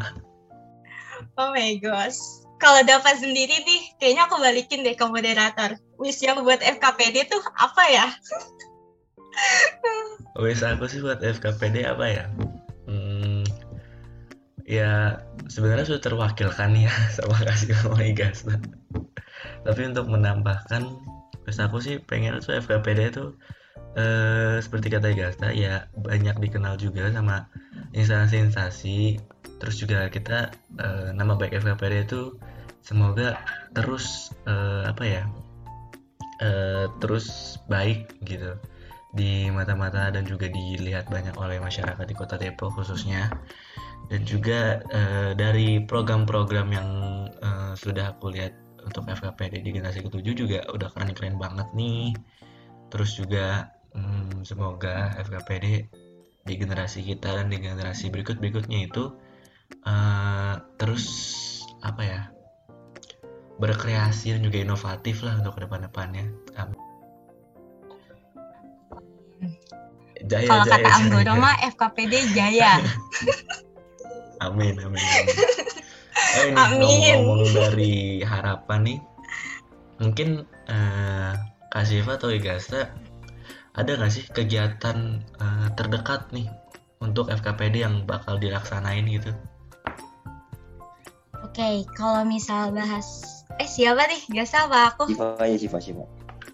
Oh 1.38 1.54
my 1.54 1.78
gosh. 1.78 2.18
Kalau 2.58 2.82
dapat 2.82 3.22
sendiri 3.22 3.62
nih, 3.62 3.80
kayaknya 4.02 4.26
aku 4.26 4.42
balikin 4.42 4.82
deh 4.82 4.98
ke 4.98 5.06
moderator. 5.06 5.78
Wish 5.98 6.22
yang 6.26 6.42
buat 6.42 6.58
FKPD 6.58 7.30
tuh 7.30 7.42
apa 7.54 7.82
ya? 7.86 8.06
Wish 10.42 10.66
aku 10.66 10.90
sih 10.90 10.98
buat 10.98 11.22
FKPD 11.22 11.86
apa 11.86 12.06
ya? 12.10 12.24
Hmm, 12.90 13.46
ya 14.66 15.22
sebenarnya 15.46 15.86
sudah 15.86 16.02
terwakilkan 16.02 16.74
ya 16.76 16.92
sama 17.16 17.38
kasih 17.46 17.78
Igasta. 18.02 18.58
Tapi 19.62 19.80
untuk 19.86 20.10
menambahkan, 20.10 20.82
wish 21.46 21.62
aku 21.62 21.78
sih 21.78 22.02
pengen 22.02 22.42
tuh 22.42 22.58
FKPD 22.58 23.14
itu 23.14 23.38
eh, 23.98 24.58
seperti 24.58 24.92
kata 24.92 25.14
Igasta 25.14 25.54
ya 25.54 25.86
banyak 25.94 26.38
dikenal 26.42 26.74
juga 26.78 27.10
sama 27.14 27.46
instansi-instansi. 27.94 29.18
Terus 29.58 29.76
juga 29.78 30.06
kita 30.08 30.54
eh, 30.78 31.08
nama 31.14 31.34
baik 31.34 31.58
FKPD 31.58 31.94
itu 32.06 32.38
semoga 32.82 33.38
terus 33.74 34.30
eh, 34.46 34.82
apa 34.86 35.04
ya? 35.04 35.22
eh, 36.42 36.86
terus 37.02 37.58
baik 37.66 38.22
gitu 38.22 38.54
di 39.16 39.48
mata-mata 39.48 40.12
dan 40.12 40.22
juga 40.28 40.46
dilihat 40.46 41.08
banyak 41.08 41.34
oleh 41.40 41.58
masyarakat 41.58 42.04
di 42.04 42.14
Kota 42.14 42.36
Depok 42.36 42.76
khususnya 42.76 43.32
dan 44.12 44.22
juga 44.24 44.84
eh, 44.92 45.32
dari 45.34 45.82
program-program 45.82 46.68
yang 46.70 46.90
eh, 47.32 47.72
sudah 47.74 48.14
aku 48.16 48.32
lihat 48.32 48.54
untuk 48.84 49.04
FKPD 49.04 49.60
di 49.64 49.70
generasi 49.74 50.00
ketujuh 50.00 50.34
juga 50.36 50.58
udah 50.72 50.88
keren-keren 50.94 51.36
banget 51.36 51.68
nih 51.76 52.16
terus 52.88 53.16
juga 53.16 53.68
hmm, 53.92 54.44
semoga 54.48 55.12
FKPD 55.20 55.66
di 56.48 56.54
generasi 56.56 57.04
kita 57.04 57.36
dan 57.36 57.52
di 57.52 57.60
generasi 57.60 58.08
berikut-berikutnya 58.08 58.88
itu 58.88 59.12
eh, 59.72 60.54
terus 60.80 61.06
apa 61.84 62.02
ya 62.02 62.20
berkreasi 63.58 64.38
dan 64.38 64.46
juga 64.46 64.62
inovatif 64.62 65.22
lah 65.26 65.38
untuk 65.42 65.58
ke 65.58 65.66
depan-depannya 65.66 66.30
Amin. 66.58 66.78
Jaya, 70.28 70.50
Kalau 70.50 70.64
jaya, 70.66 70.82
kata. 70.82 70.88
Anggoro 70.98 71.32
mah 71.38 71.56
FKPD 71.72 72.14
Jaya. 72.34 72.82
Amin, 74.44 74.78
amin, 74.78 75.02
amin. 75.02 75.26
Ini 76.38 76.54
Amin. 76.54 76.78
ngomong-ngomong 76.78 77.42
dari 77.50 78.22
harapan 78.22 78.80
nih, 78.86 78.98
mungkin 79.98 80.46
eh, 80.70 81.32
Kak 81.74 81.84
Siva 81.86 82.14
atau 82.14 82.30
Igasta 82.30 82.94
ada 83.74 83.90
nggak 83.98 84.12
sih 84.14 84.24
kegiatan 84.30 85.22
eh, 85.22 85.68
terdekat 85.74 86.30
nih 86.30 86.46
untuk 87.02 87.34
FKPD 87.34 87.82
yang 87.82 88.06
bakal 88.06 88.38
dilaksanain 88.38 89.10
gitu? 89.10 89.34
Oke, 91.48 91.88
kalau 91.96 92.28
misal 92.28 92.76
bahas 92.76 93.40
eh 93.56 93.64
siapa 93.64 94.04
nih? 94.04 94.20
Gasta 94.36 94.68
apa 94.68 94.92
aku? 94.92 95.08
Siva 95.08 95.40
aja 95.40 95.56
Siva 95.56 95.80
Siva 95.80 96.04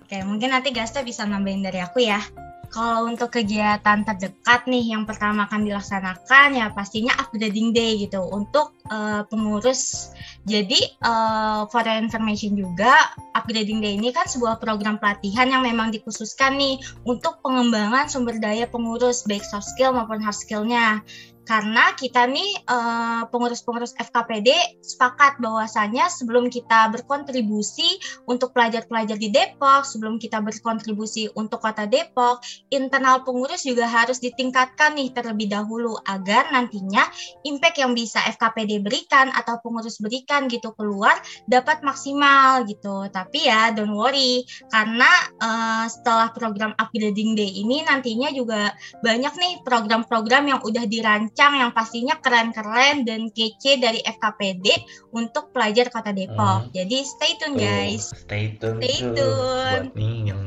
Oke, 0.07 0.23
mungkin 0.23 0.55
nanti 0.55 0.71
Gasta 0.71 1.03
bisa 1.03 1.27
nambahin 1.27 1.67
dari 1.67 1.83
aku 1.83 1.99
ya. 1.99 2.23
Kalau 2.71 3.07
untuk 3.07 3.31
kegiatan 3.31 4.03
terdekat 4.03 4.67
nih 4.67 4.99
yang 4.99 5.07
pertama 5.07 5.47
akan 5.47 5.63
dilaksanakan 5.63 6.59
ya 6.59 6.75
pastinya 6.75 7.15
upgrading 7.23 7.71
day 7.71 8.03
gitu 8.03 8.19
untuk 8.19 8.75
eh, 8.91 9.23
pengurus. 9.31 10.11
Jadi 10.43 10.83
eh, 10.83 11.63
for 11.71 11.87
information 11.87 12.59
juga 12.59 13.15
upgrading 13.39 13.79
day 13.79 13.95
ini 13.95 14.11
kan 14.11 14.27
sebuah 14.27 14.59
program 14.59 14.99
pelatihan 14.99 15.51
yang 15.55 15.63
memang 15.63 15.95
dikhususkan 15.95 16.59
nih 16.59 16.83
untuk 17.07 17.39
pengembangan 17.47 18.11
sumber 18.11 18.43
daya 18.43 18.67
pengurus 18.67 19.23
baik 19.27 19.47
soft 19.47 19.71
skill 19.71 19.95
maupun 19.95 20.19
hard 20.19 20.35
skillnya. 20.35 20.99
Karena 21.45 21.93
kita 21.93 22.25
nih 22.25 22.65
eh, 22.65 23.23
pengurus-pengurus 23.29 23.93
FKPD 24.01 24.81
sepakat 24.81 25.37
bahwasannya 25.39 26.09
sebelum 26.09 26.49
kita 26.49 26.89
berkontribusi 26.89 28.01
untuk 28.25 28.57
pelajar-pelajar 28.57 29.21
di 29.21 29.29
Depok, 29.29 29.85
sebelum 29.85 30.17
kita 30.17 30.41
berkontribusi 30.41 31.29
untuk 31.37 31.61
kota 31.61 31.85
Depok, 31.85 32.41
internal 32.73 33.21
pengurus 33.29 33.69
juga 33.69 33.85
harus 33.85 34.25
ditingkatkan 34.25 34.97
nih 34.97 35.13
terlebih 35.13 35.53
dahulu 35.53 36.01
agar 36.09 36.49
nantinya 36.49 37.05
impact 37.45 37.77
yang 37.77 37.93
bisa 37.93 38.25
FKPD 38.25 38.81
berikan 38.81 39.29
atau 39.37 39.61
pengurus 39.61 40.01
berikan 40.01 40.49
gitu 40.49 40.73
keluar 40.73 41.21
dapat 41.45 41.85
maksimal 41.85 42.65
gitu. 42.65 43.05
Tapi 43.13 43.53
ya 43.53 43.69
don't 43.77 43.93
worry 43.93 44.49
karena 44.73 45.11
eh, 45.45 45.87
setelah 45.93 46.33
program 46.33 46.73
upgrading 46.81 47.37
day 47.37 47.53
ini 47.61 47.85
nantinya 47.85 48.33
juga 48.33 48.73
banyak 49.05 49.35
nih 49.37 49.53
program-program 49.61 50.49
yang 50.49 50.61
udah 50.65 50.89
dirancang 50.89 51.34
yang 51.37 51.71
pastinya 51.75 52.15
keren-keren 52.23 53.03
dan 53.03 53.29
kece 53.35 53.83
dari 53.83 53.99
FKPD 54.07 54.67
untuk 55.11 55.51
pelajar 55.51 55.91
kota 55.91 56.15
Depok. 56.15 56.69
Hmm. 56.69 56.73
Jadi 56.73 57.03
stay 57.03 57.33
tune 57.43 57.59
Tuh, 57.59 57.63
guys. 57.63 58.05
Stay 58.15 58.45
tune 58.57 58.79
Stay 58.79 58.97
tuh 59.03 59.13
tune. 59.13 59.91
buat 59.91 59.95
nih 59.99 60.17
yang 60.31 60.43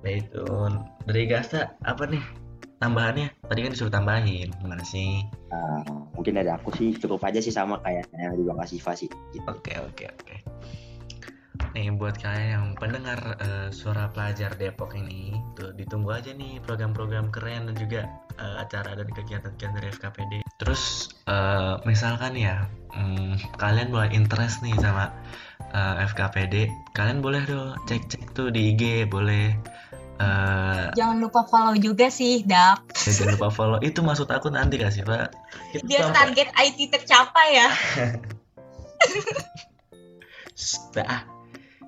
stay 0.00 0.18
tune. 0.30 0.76
Dari 1.10 1.22
Gasta 1.26 1.74
apa 1.82 2.06
nih 2.06 2.22
tambahannya? 2.78 3.28
Tadi 3.50 3.60
kan 3.66 3.70
disuruh 3.74 3.92
tambahin, 3.92 4.48
gimana 4.62 4.84
sih? 4.86 5.26
Uh, 5.50 6.06
mungkin 6.14 6.38
dari 6.38 6.50
aku 6.54 6.70
sih 6.78 6.94
cukup 6.96 7.26
aja 7.26 7.42
sih 7.42 7.52
sama 7.52 7.82
kayak 7.82 8.06
yang 8.14 8.38
dibilang 8.38 8.62
Siva 8.64 8.94
sih. 8.94 9.10
Gitu. 9.34 9.44
Oke 9.50 9.74
oke 9.76 10.04
oke. 10.06 10.36
Nih 11.76 11.92
buat 11.94 12.18
kalian 12.18 12.48
yang 12.50 12.66
pendengar 12.80 13.20
uh, 13.38 13.68
suara 13.70 14.10
pelajar 14.10 14.56
Depok 14.58 14.96
ini, 14.96 15.38
tuh 15.54 15.70
ditunggu 15.76 16.10
aja 16.10 16.34
nih 16.34 16.58
program-program 16.64 17.30
keren 17.30 17.70
dan 17.70 17.76
juga 17.78 18.10
uh, 18.38 18.62
acara 18.62 18.94
dan 18.94 19.08
kegiatan-kegiatan 19.10 19.74
dari 19.74 19.88
FKPD. 19.90 20.32
Terus 20.60 21.10
uh, 21.26 21.80
misalkan 21.88 22.36
ya, 22.36 22.68
um, 22.94 23.34
kalian 23.58 23.90
boleh 23.90 24.10
interest 24.14 24.62
nih 24.62 24.76
sama 24.78 25.10
uh, 25.74 26.04
FKPD, 26.06 26.70
kalian 26.94 27.24
boleh 27.24 27.42
dong 27.48 27.74
cek-cek 27.90 28.36
tuh 28.36 28.52
di 28.52 28.76
IG, 28.76 29.08
boleh 29.10 29.56
Uh, 30.20 30.92
jangan 31.00 31.16
lupa 31.16 31.48
follow 31.48 31.72
juga 31.80 32.12
sih, 32.12 32.44
Dap. 32.44 32.84
Ya, 33.08 33.12
jangan 33.16 33.40
lupa 33.40 33.48
follow. 33.48 33.80
Itu 33.80 34.04
maksud 34.04 34.28
aku 34.28 34.52
nanti 34.52 34.76
kasih, 34.76 35.08
Pak. 35.08 35.32
Kita 35.72 35.88
Biar 35.88 36.12
target 36.12 36.52
IT 36.60 36.92
tercapai 36.92 37.56
ya. 37.56 37.68
ah, 41.08 41.24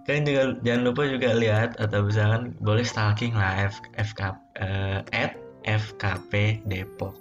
kalian 0.09 0.24
juga 0.24 0.42
jangan 0.64 0.83
lupa 0.88 1.02
juga 1.05 1.28
lihat 1.37 1.76
atau 1.76 2.09
misalkan 2.09 2.57
boleh 2.64 2.81
stalking 2.81 3.37
lah 3.37 3.68
F, 3.68 3.85
FK 4.00 4.20
uh, 4.64 5.05
at 5.12 5.37
FKP 5.64 6.64
Depok. 6.66 7.14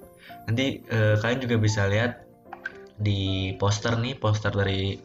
Nanti 0.49 0.81
uh, 0.89 1.17
kalian 1.21 1.39
juga 1.41 1.55
bisa 1.61 1.85
lihat 1.87 2.25
di 3.01 3.53
poster 3.57 3.97
nih, 3.97 4.17
poster 4.17 4.53
dari 4.53 4.97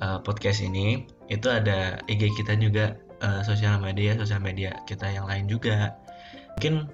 uh, 0.00 0.20
podcast 0.24 0.64
ini 0.64 1.04
itu 1.28 1.48
ada 1.48 2.00
IG 2.08 2.32
kita 2.36 2.56
juga 2.56 2.96
uh, 3.24 3.40
sosial 3.44 3.80
media, 3.80 4.16
sosial 4.16 4.40
media 4.40 4.76
kita 4.88 5.08
yang 5.08 5.28
lain 5.28 5.48
juga. 5.48 5.96
Mungkin 6.56 6.88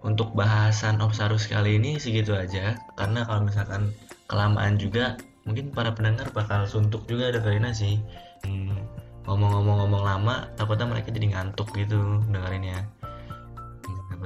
untuk 0.00 0.32
bahasan 0.32 1.00
Opsarus 1.04 1.44
kali 1.44 1.76
ini 1.76 2.00
segitu 2.00 2.32
aja 2.32 2.80
karena 2.96 3.24
kalau 3.28 3.44
misalkan 3.44 3.92
kelamaan 4.32 4.80
juga 4.80 5.20
mungkin 5.44 5.72
para 5.72 5.92
pendengar 5.92 6.32
bakal 6.32 6.64
suntuk 6.64 7.04
juga 7.04 7.32
ada 7.32 7.40
Karina 7.44 7.72
sih. 7.76 8.00
Hmm, 8.44 8.80
ngomong-ngomong-ngomong 9.28 10.00
lama 10.00 10.48
takutnya 10.56 10.88
mereka 10.88 11.12
jadi 11.12 11.36
ngantuk 11.36 11.68
gitu 11.76 12.24
dengerinnya 12.32 12.80
ya, 12.80 12.82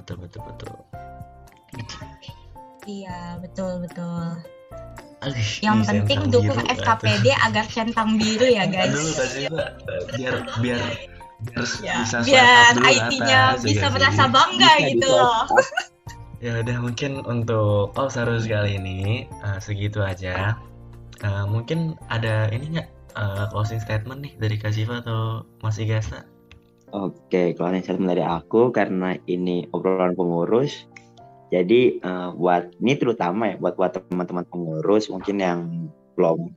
betul 0.05 0.21
betul 0.21 0.40
betul. 0.45 0.73
Iya 2.85 3.40
betul 3.40 3.81
betul. 3.81 4.45
Yang 5.64 5.79
penting 5.88 6.21
dukung 6.29 6.61
biru, 6.61 6.77
FKPD 6.77 7.27
agar 7.33 7.64
centang 7.73 8.21
biru 8.21 8.45
ya 8.45 8.69
guys. 8.69 8.93
Tadi 8.93 9.49
biar 9.49 9.64
biar 10.21 10.37
biar 10.61 10.81
ya, 11.81 12.05
bisa 12.05 12.21
biar 12.21 12.77
IT-nya 12.77 13.43
bisa 13.57 13.88
merasa 13.88 14.29
bangga 14.29 14.73
bisa, 14.77 14.88
gitu 14.93 15.09
loh. 15.09 15.49
Ya 16.45 16.61
udah 16.61 16.77
mungkin 16.85 17.25
untuk 17.25 17.97
oh 17.97 18.09
seru 18.12 18.37
sekali 18.37 18.77
ini 18.77 19.25
uh, 19.40 19.57
segitu 19.57 20.05
aja. 20.05 20.61
Uh, 21.25 21.49
mungkin 21.49 21.97
ada 22.12 22.53
ini 22.53 22.77
nggak 22.77 22.88
uh, 23.17 23.49
closing 23.49 23.81
statement 23.81 24.21
nih 24.21 24.37
dari 24.37 24.61
Kasifa 24.61 25.01
atau 25.01 25.49
Mas 25.64 25.81
Igasa? 25.81 26.29
Oke, 26.95 27.59
closing 27.59 27.83
statement 27.83 28.15
dari 28.15 28.23
aku 28.23 28.71
karena 28.71 29.19
ini 29.27 29.67
obrolan 29.75 30.15
pengurus. 30.15 30.87
Jadi 31.51 31.99
uh, 32.07 32.31
buat 32.39 32.71
ini 32.79 32.95
terutama 32.95 33.51
ya 33.51 33.57
buat 33.59 33.75
buat 33.75 33.99
teman-teman 33.99 34.47
pengurus 34.47 35.11
mungkin 35.11 35.43
yang 35.43 35.59
belum 36.15 36.55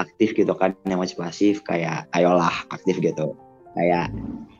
aktif 0.00 0.32
gitu 0.32 0.56
kan 0.56 0.72
yang 0.88 1.04
masih 1.04 1.20
pasif 1.20 1.60
kayak 1.68 2.08
ayolah 2.16 2.64
aktif 2.72 3.04
gitu. 3.04 3.36
Kayak 3.76 4.08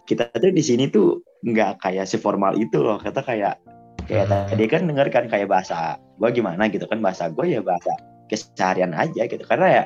kita 0.04 0.28
tuh 0.36 0.52
di 0.52 0.60
sini 0.60 0.92
tuh 0.92 1.24
nggak 1.48 1.80
kayak 1.80 2.04
seformal 2.04 2.52
itu 2.60 2.84
loh. 2.84 3.00
Kata 3.00 3.24
kayak 3.24 3.56
kayak 4.04 4.28
hmm. 4.28 4.52
tadi 4.52 4.64
kan 4.68 4.84
denger 4.84 5.08
kan 5.08 5.24
kayak 5.32 5.48
bahasa 5.48 5.96
gue 6.20 6.28
gimana 6.28 6.68
gitu 6.68 6.84
kan 6.84 7.00
bahasa 7.00 7.32
gue 7.32 7.46
ya 7.48 7.64
bahasa 7.64 7.96
keseharian 8.28 8.92
aja 8.92 9.24
gitu 9.24 9.40
karena 9.48 9.68
ya 9.70 9.84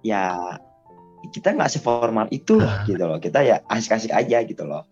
ya 0.00 0.22
kita 1.28 1.52
nggak 1.52 1.68
seformal 1.68 2.26
itu 2.32 2.56
uh. 2.56 2.88
gitu 2.88 3.04
loh. 3.04 3.20
Kita 3.20 3.44
ya 3.44 3.60
asik-asik 3.68 4.10
aja 4.16 4.40
gitu 4.40 4.64
loh. 4.64 4.88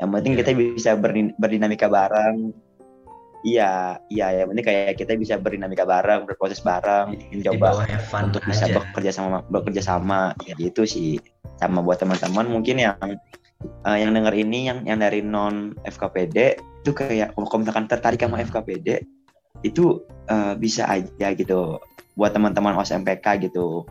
Yang 0.00 0.10
penting 0.12 0.32
yeah. 0.32 0.40
kita 0.44 0.50
bisa 0.56 0.90
berdinamika 1.36 1.86
bareng. 1.88 2.52
Iya 3.40 3.96
iya 4.12 4.44
yang 4.44 4.52
penting 4.52 4.66
kayak 4.68 5.00
kita 5.00 5.16
bisa 5.16 5.40
berdinamika 5.40 5.88
bareng 5.88 6.28
berproses 6.28 6.60
bareng 6.60 7.16
mencoba 7.32 7.88
untuk 8.20 8.44
aja. 8.44 8.52
bisa 8.52 8.64
bekerja 8.68 9.10
sama 9.16 9.40
bekerja 9.48 9.80
sama. 9.80 10.36
Ya 10.44 10.52
gitu 10.60 10.84
sih. 10.84 11.16
Sama 11.56 11.80
buat 11.80 12.00
teman-teman 12.00 12.52
mungkin 12.52 12.84
yang 12.84 12.96
uh, 13.88 13.96
yang 13.96 14.12
dengar 14.12 14.36
ini 14.36 14.68
yang 14.68 14.84
yang 14.84 15.00
dari 15.00 15.24
non 15.24 15.72
FKPD 15.88 16.60
itu 16.84 16.92
kayak 16.92 17.32
kalau 17.36 17.60
misalkan 17.60 17.88
tertarik 17.88 18.20
sama 18.20 18.40
FKPD 18.44 19.04
itu 19.64 20.04
uh, 20.28 20.52
bisa 20.56 20.84
aja 20.88 21.32
gitu. 21.32 21.80
Buat 22.20 22.36
teman-teman 22.36 22.76
OSMPK 22.76 23.48
gitu 23.48 23.88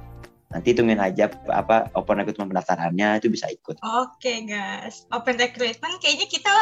nanti 0.49 0.73
tungguin 0.73 0.97
aja 0.97 1.29
apa 1.53 1.93
open 1.93 2.25
recruitment 2.25 2.49
pendaftarannya 2.49 3.21
itu 3.21 3.29
bisa 3.29 3.45
ikut. 3.53 3.77
Oke 3.85 4.17
okay, 4.17 4.37
guys, 4.49 5.05
open 5.13 5.37
recruitment 5.37 6.01
kayaknya 6.01 6.25
kita 6.25 6.53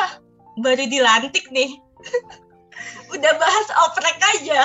baru 0.60 0.84
dilantik 0.92 1.48
nih. 1.56 1.80
Udah 3.16 3.34
bahas 3.40 3.68
oprek 3.90 4.18
aja. 4.38 4.62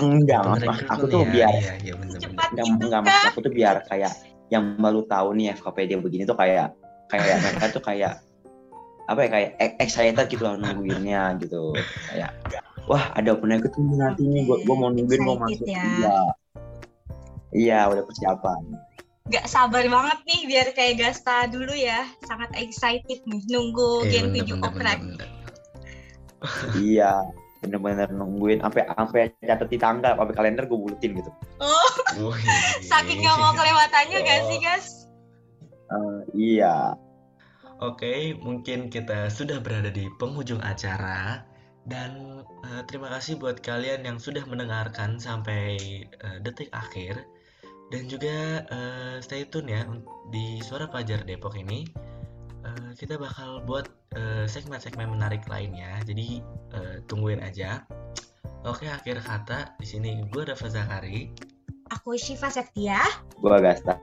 Enggak, 0.00 0.40
mas, 0.46 0.80
aku 0.88 1.04
tuh 1.10 1.26
ya, 1.26 1.28
biar 1.28 1.54
ya, 1.60 1.74
ya, 1.82 1.94
bener, 1.98 2.18
cepat 2.22 2.48
enggak, 2.54 2.64
gitu 2.64 2.84
enggak, 2.88 3.02
mas, 3.04 3.22
aku 3.28 3.38
tuh 3.42 3.52
biar 3.52 3.76
kayak 3.90 4.12
yang 4.48 4.64
baru 4.78 5.04
tahu 5.04 5.28
nih 5.36 5.52
FKPD 5.58 6.00
begini 6.00 6.22
tuh 6.24 6.38
kayak 6.38 6.72
kayak 7.10 7.36
mereka 7.42 7.66
tuh 7.74 7.82
kayak 7.82 8.22
apa 9.10 9.26
ya 9.26 9.28
kayak 9.28 9.50
excited 9.82 10.26
gitu 10.30 10.46
loh 10.46 10.54
nungguinnya 10.54 11.34
gitu 11.42 11.74
kayak 12.14 12.30
wah 12.86 13.10
ada 13.18 13.34
open 13.34 13.50
recruitment 13.50 13.98
nanti 13.98 14.22
nih 14.22 14.46
gue 14.46 14.56
gue 14.62 14.76
mau 14.78 14.86
nungguin 14.94 15.22
mau 15.26 15.34
masuk 15.34 15.66
ya. 15.66 15.82
ya 15.82 16.18
Iya, 17.50 17.90
udah 17.90 18.04
persiapan. 18.06 18.62
Gak 19.30 19.46
sabar 19.46 19.86
banget 19.86 20.18
nih 20.26 20.40
biar 20.50 20.66
kayak 20.74 20.98
Gasta 20.98 21.46
dulu 21.50 21.74
ya. 21.74 22.06
Sangat 22.26 22.50
excited 22.58 23.22
nih 23.26 23.42
nunggu 23.50 24.06
eh, 24.06 24.10
Gen 24.10 24.26
7 24.34 24.58
oprek. 24.66 25.00
iya, 26.80 27.20
bener-bener 27.60 28.08
nungguin 28.10 28.64
sampai 28.64 28.88
sampai 28.88 29.22
catat 29.44 29.68
di 29.68 29.78
tanggal, 29.78 30.16
sampai 30.16 30.34
kalender 30.34 30.64
gue 30.64 30.78
bulutin 30.78 31.12
gitu. 31.14 31.30
Oh. 31.60 31.90
oh 32.26 32.36
Saking 32.90 33.22
gak 33.22 33.36
mau 33.38 33.52
kelewatannya 33.54 34.18
oh. 34.18 34.24
gak 34.24 34.40
sih, 34.48 34.58
guys? 34.58 34.88
Uh, 35.90 36.22
iya. 36.34 36.94
Oke, 37.80 38.36
mungkin 38.36 38.92
kita 38.92 39.32
sudah 39.32 39.56
berada 39.58 39.88
di 39.88 40.04
penghujung 40.20 40.60
acara 40.60 41.48
dan 41.88 42.44
uh, 42.68 42.84
terima 42.84 43.08
kasih 43.08 43.40
buat 43.40 43.64
kalian 43.64 44.04
yang 44.04 44.20
sudah 44.20 44.44
mendengarkan 44.44 45.16
sampai 45.16 45.80
uh, 46.20 46.38
detik 46.44 46.68
akhir. 46.76 47.24
Dan 47.90 48.06
juga 48.06 48.64
uh, 48.70 49.16
stay 49.18 49.42
tune 49.50 49.66
ya 49.70 49.82
di 50.30 50.62
Suara 50.62 50.86
Pelajar 50.86 51.26
Depok 51.26 51.58
ini. 51.58 51.84
Uh, 52.62 52.94
kita 52.94 53.18
bakal 53.18 53.66
buat 53.66 53.90
segmen-segmen 54.46 55.10
uh, 55.10 55.12
menarik 55.18 55.42
lainnya. 55.50 55.98
Jadi 56.06 56.38
uh, 56.74 57.02
tungguin 57.10 57.42
aja. 57.42 57.82
Oke, 58.62 58.86
akhir 58.86 59.24
kata 59.24 59.74
di 59.80 59.86
sini 59.88 60.22
gue 60.28 60.42
Rafa 60.44 60.68
Zakari. 60.68 61.32
Aku 61.90 62.14
Shiva 62.14 62.46
Septia. 62.46 63.02
Gue 63.42 63.50
Agasta. 63.50 63.98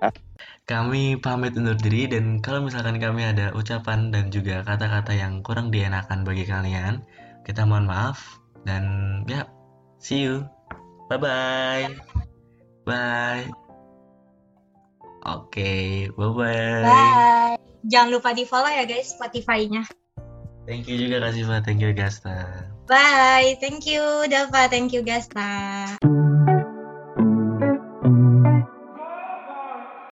Kami 0.67 1.15
pamit 1.23 1.55
undur 1.55 1.79
diri 1.79 2.11
dan 2.11 2.43
kalau 2.43 2.67
misalkan 2.67 2.99
kami 2.99 3.23
ada 3.23 3.55
ucapan 3.55 4.11
dan 4.11 4.27
juga 4.27 4.59
kata-kata 4.67 5.15
yang 5.15 5.39
kurang 5.39 5.71
dienakan 5.71 6.27
bagi 6.27 6.43
kalian, 6.43 6.99
kita 7.47 7.63
mohon 7.63 7.87
maaf 7.87 8.43
dan 8.67 8.83
ya, 9.31 9.47
see 10.03 10.27
you. 10.27 10.43
Bye-bye. 11.07 11.95
Bye. 12.83 13.66
Oke, 15.25 15.49
okay, 15.49 15.85
bye-bye. 16.13 16.83
Bye. 16.85 17.57
Jangan 17.87 18.09
lupa 18.13 18.35
di 18.35 18.43
follow 18.43 18.69
ya 18.69 18.83
guys 18.83 19.15
Spotify-nya. 19.15 19.87
Thank 20.67 20.91
you 20.91 20.99
juga 20.99 21.23
Kak 21.23 21.31
Siva, 21.31 21.63
thank 21.63 21.79
you 21.79 21.95
Gasta. 21.95 22.67
Bye, 22.91 23.55
thank 23.63 23.87
you 23.87 24.03
Dava, 24.27 24.67
thank 24.67 24.91
you 24.91 25.01
Gasta. 25.01 25.95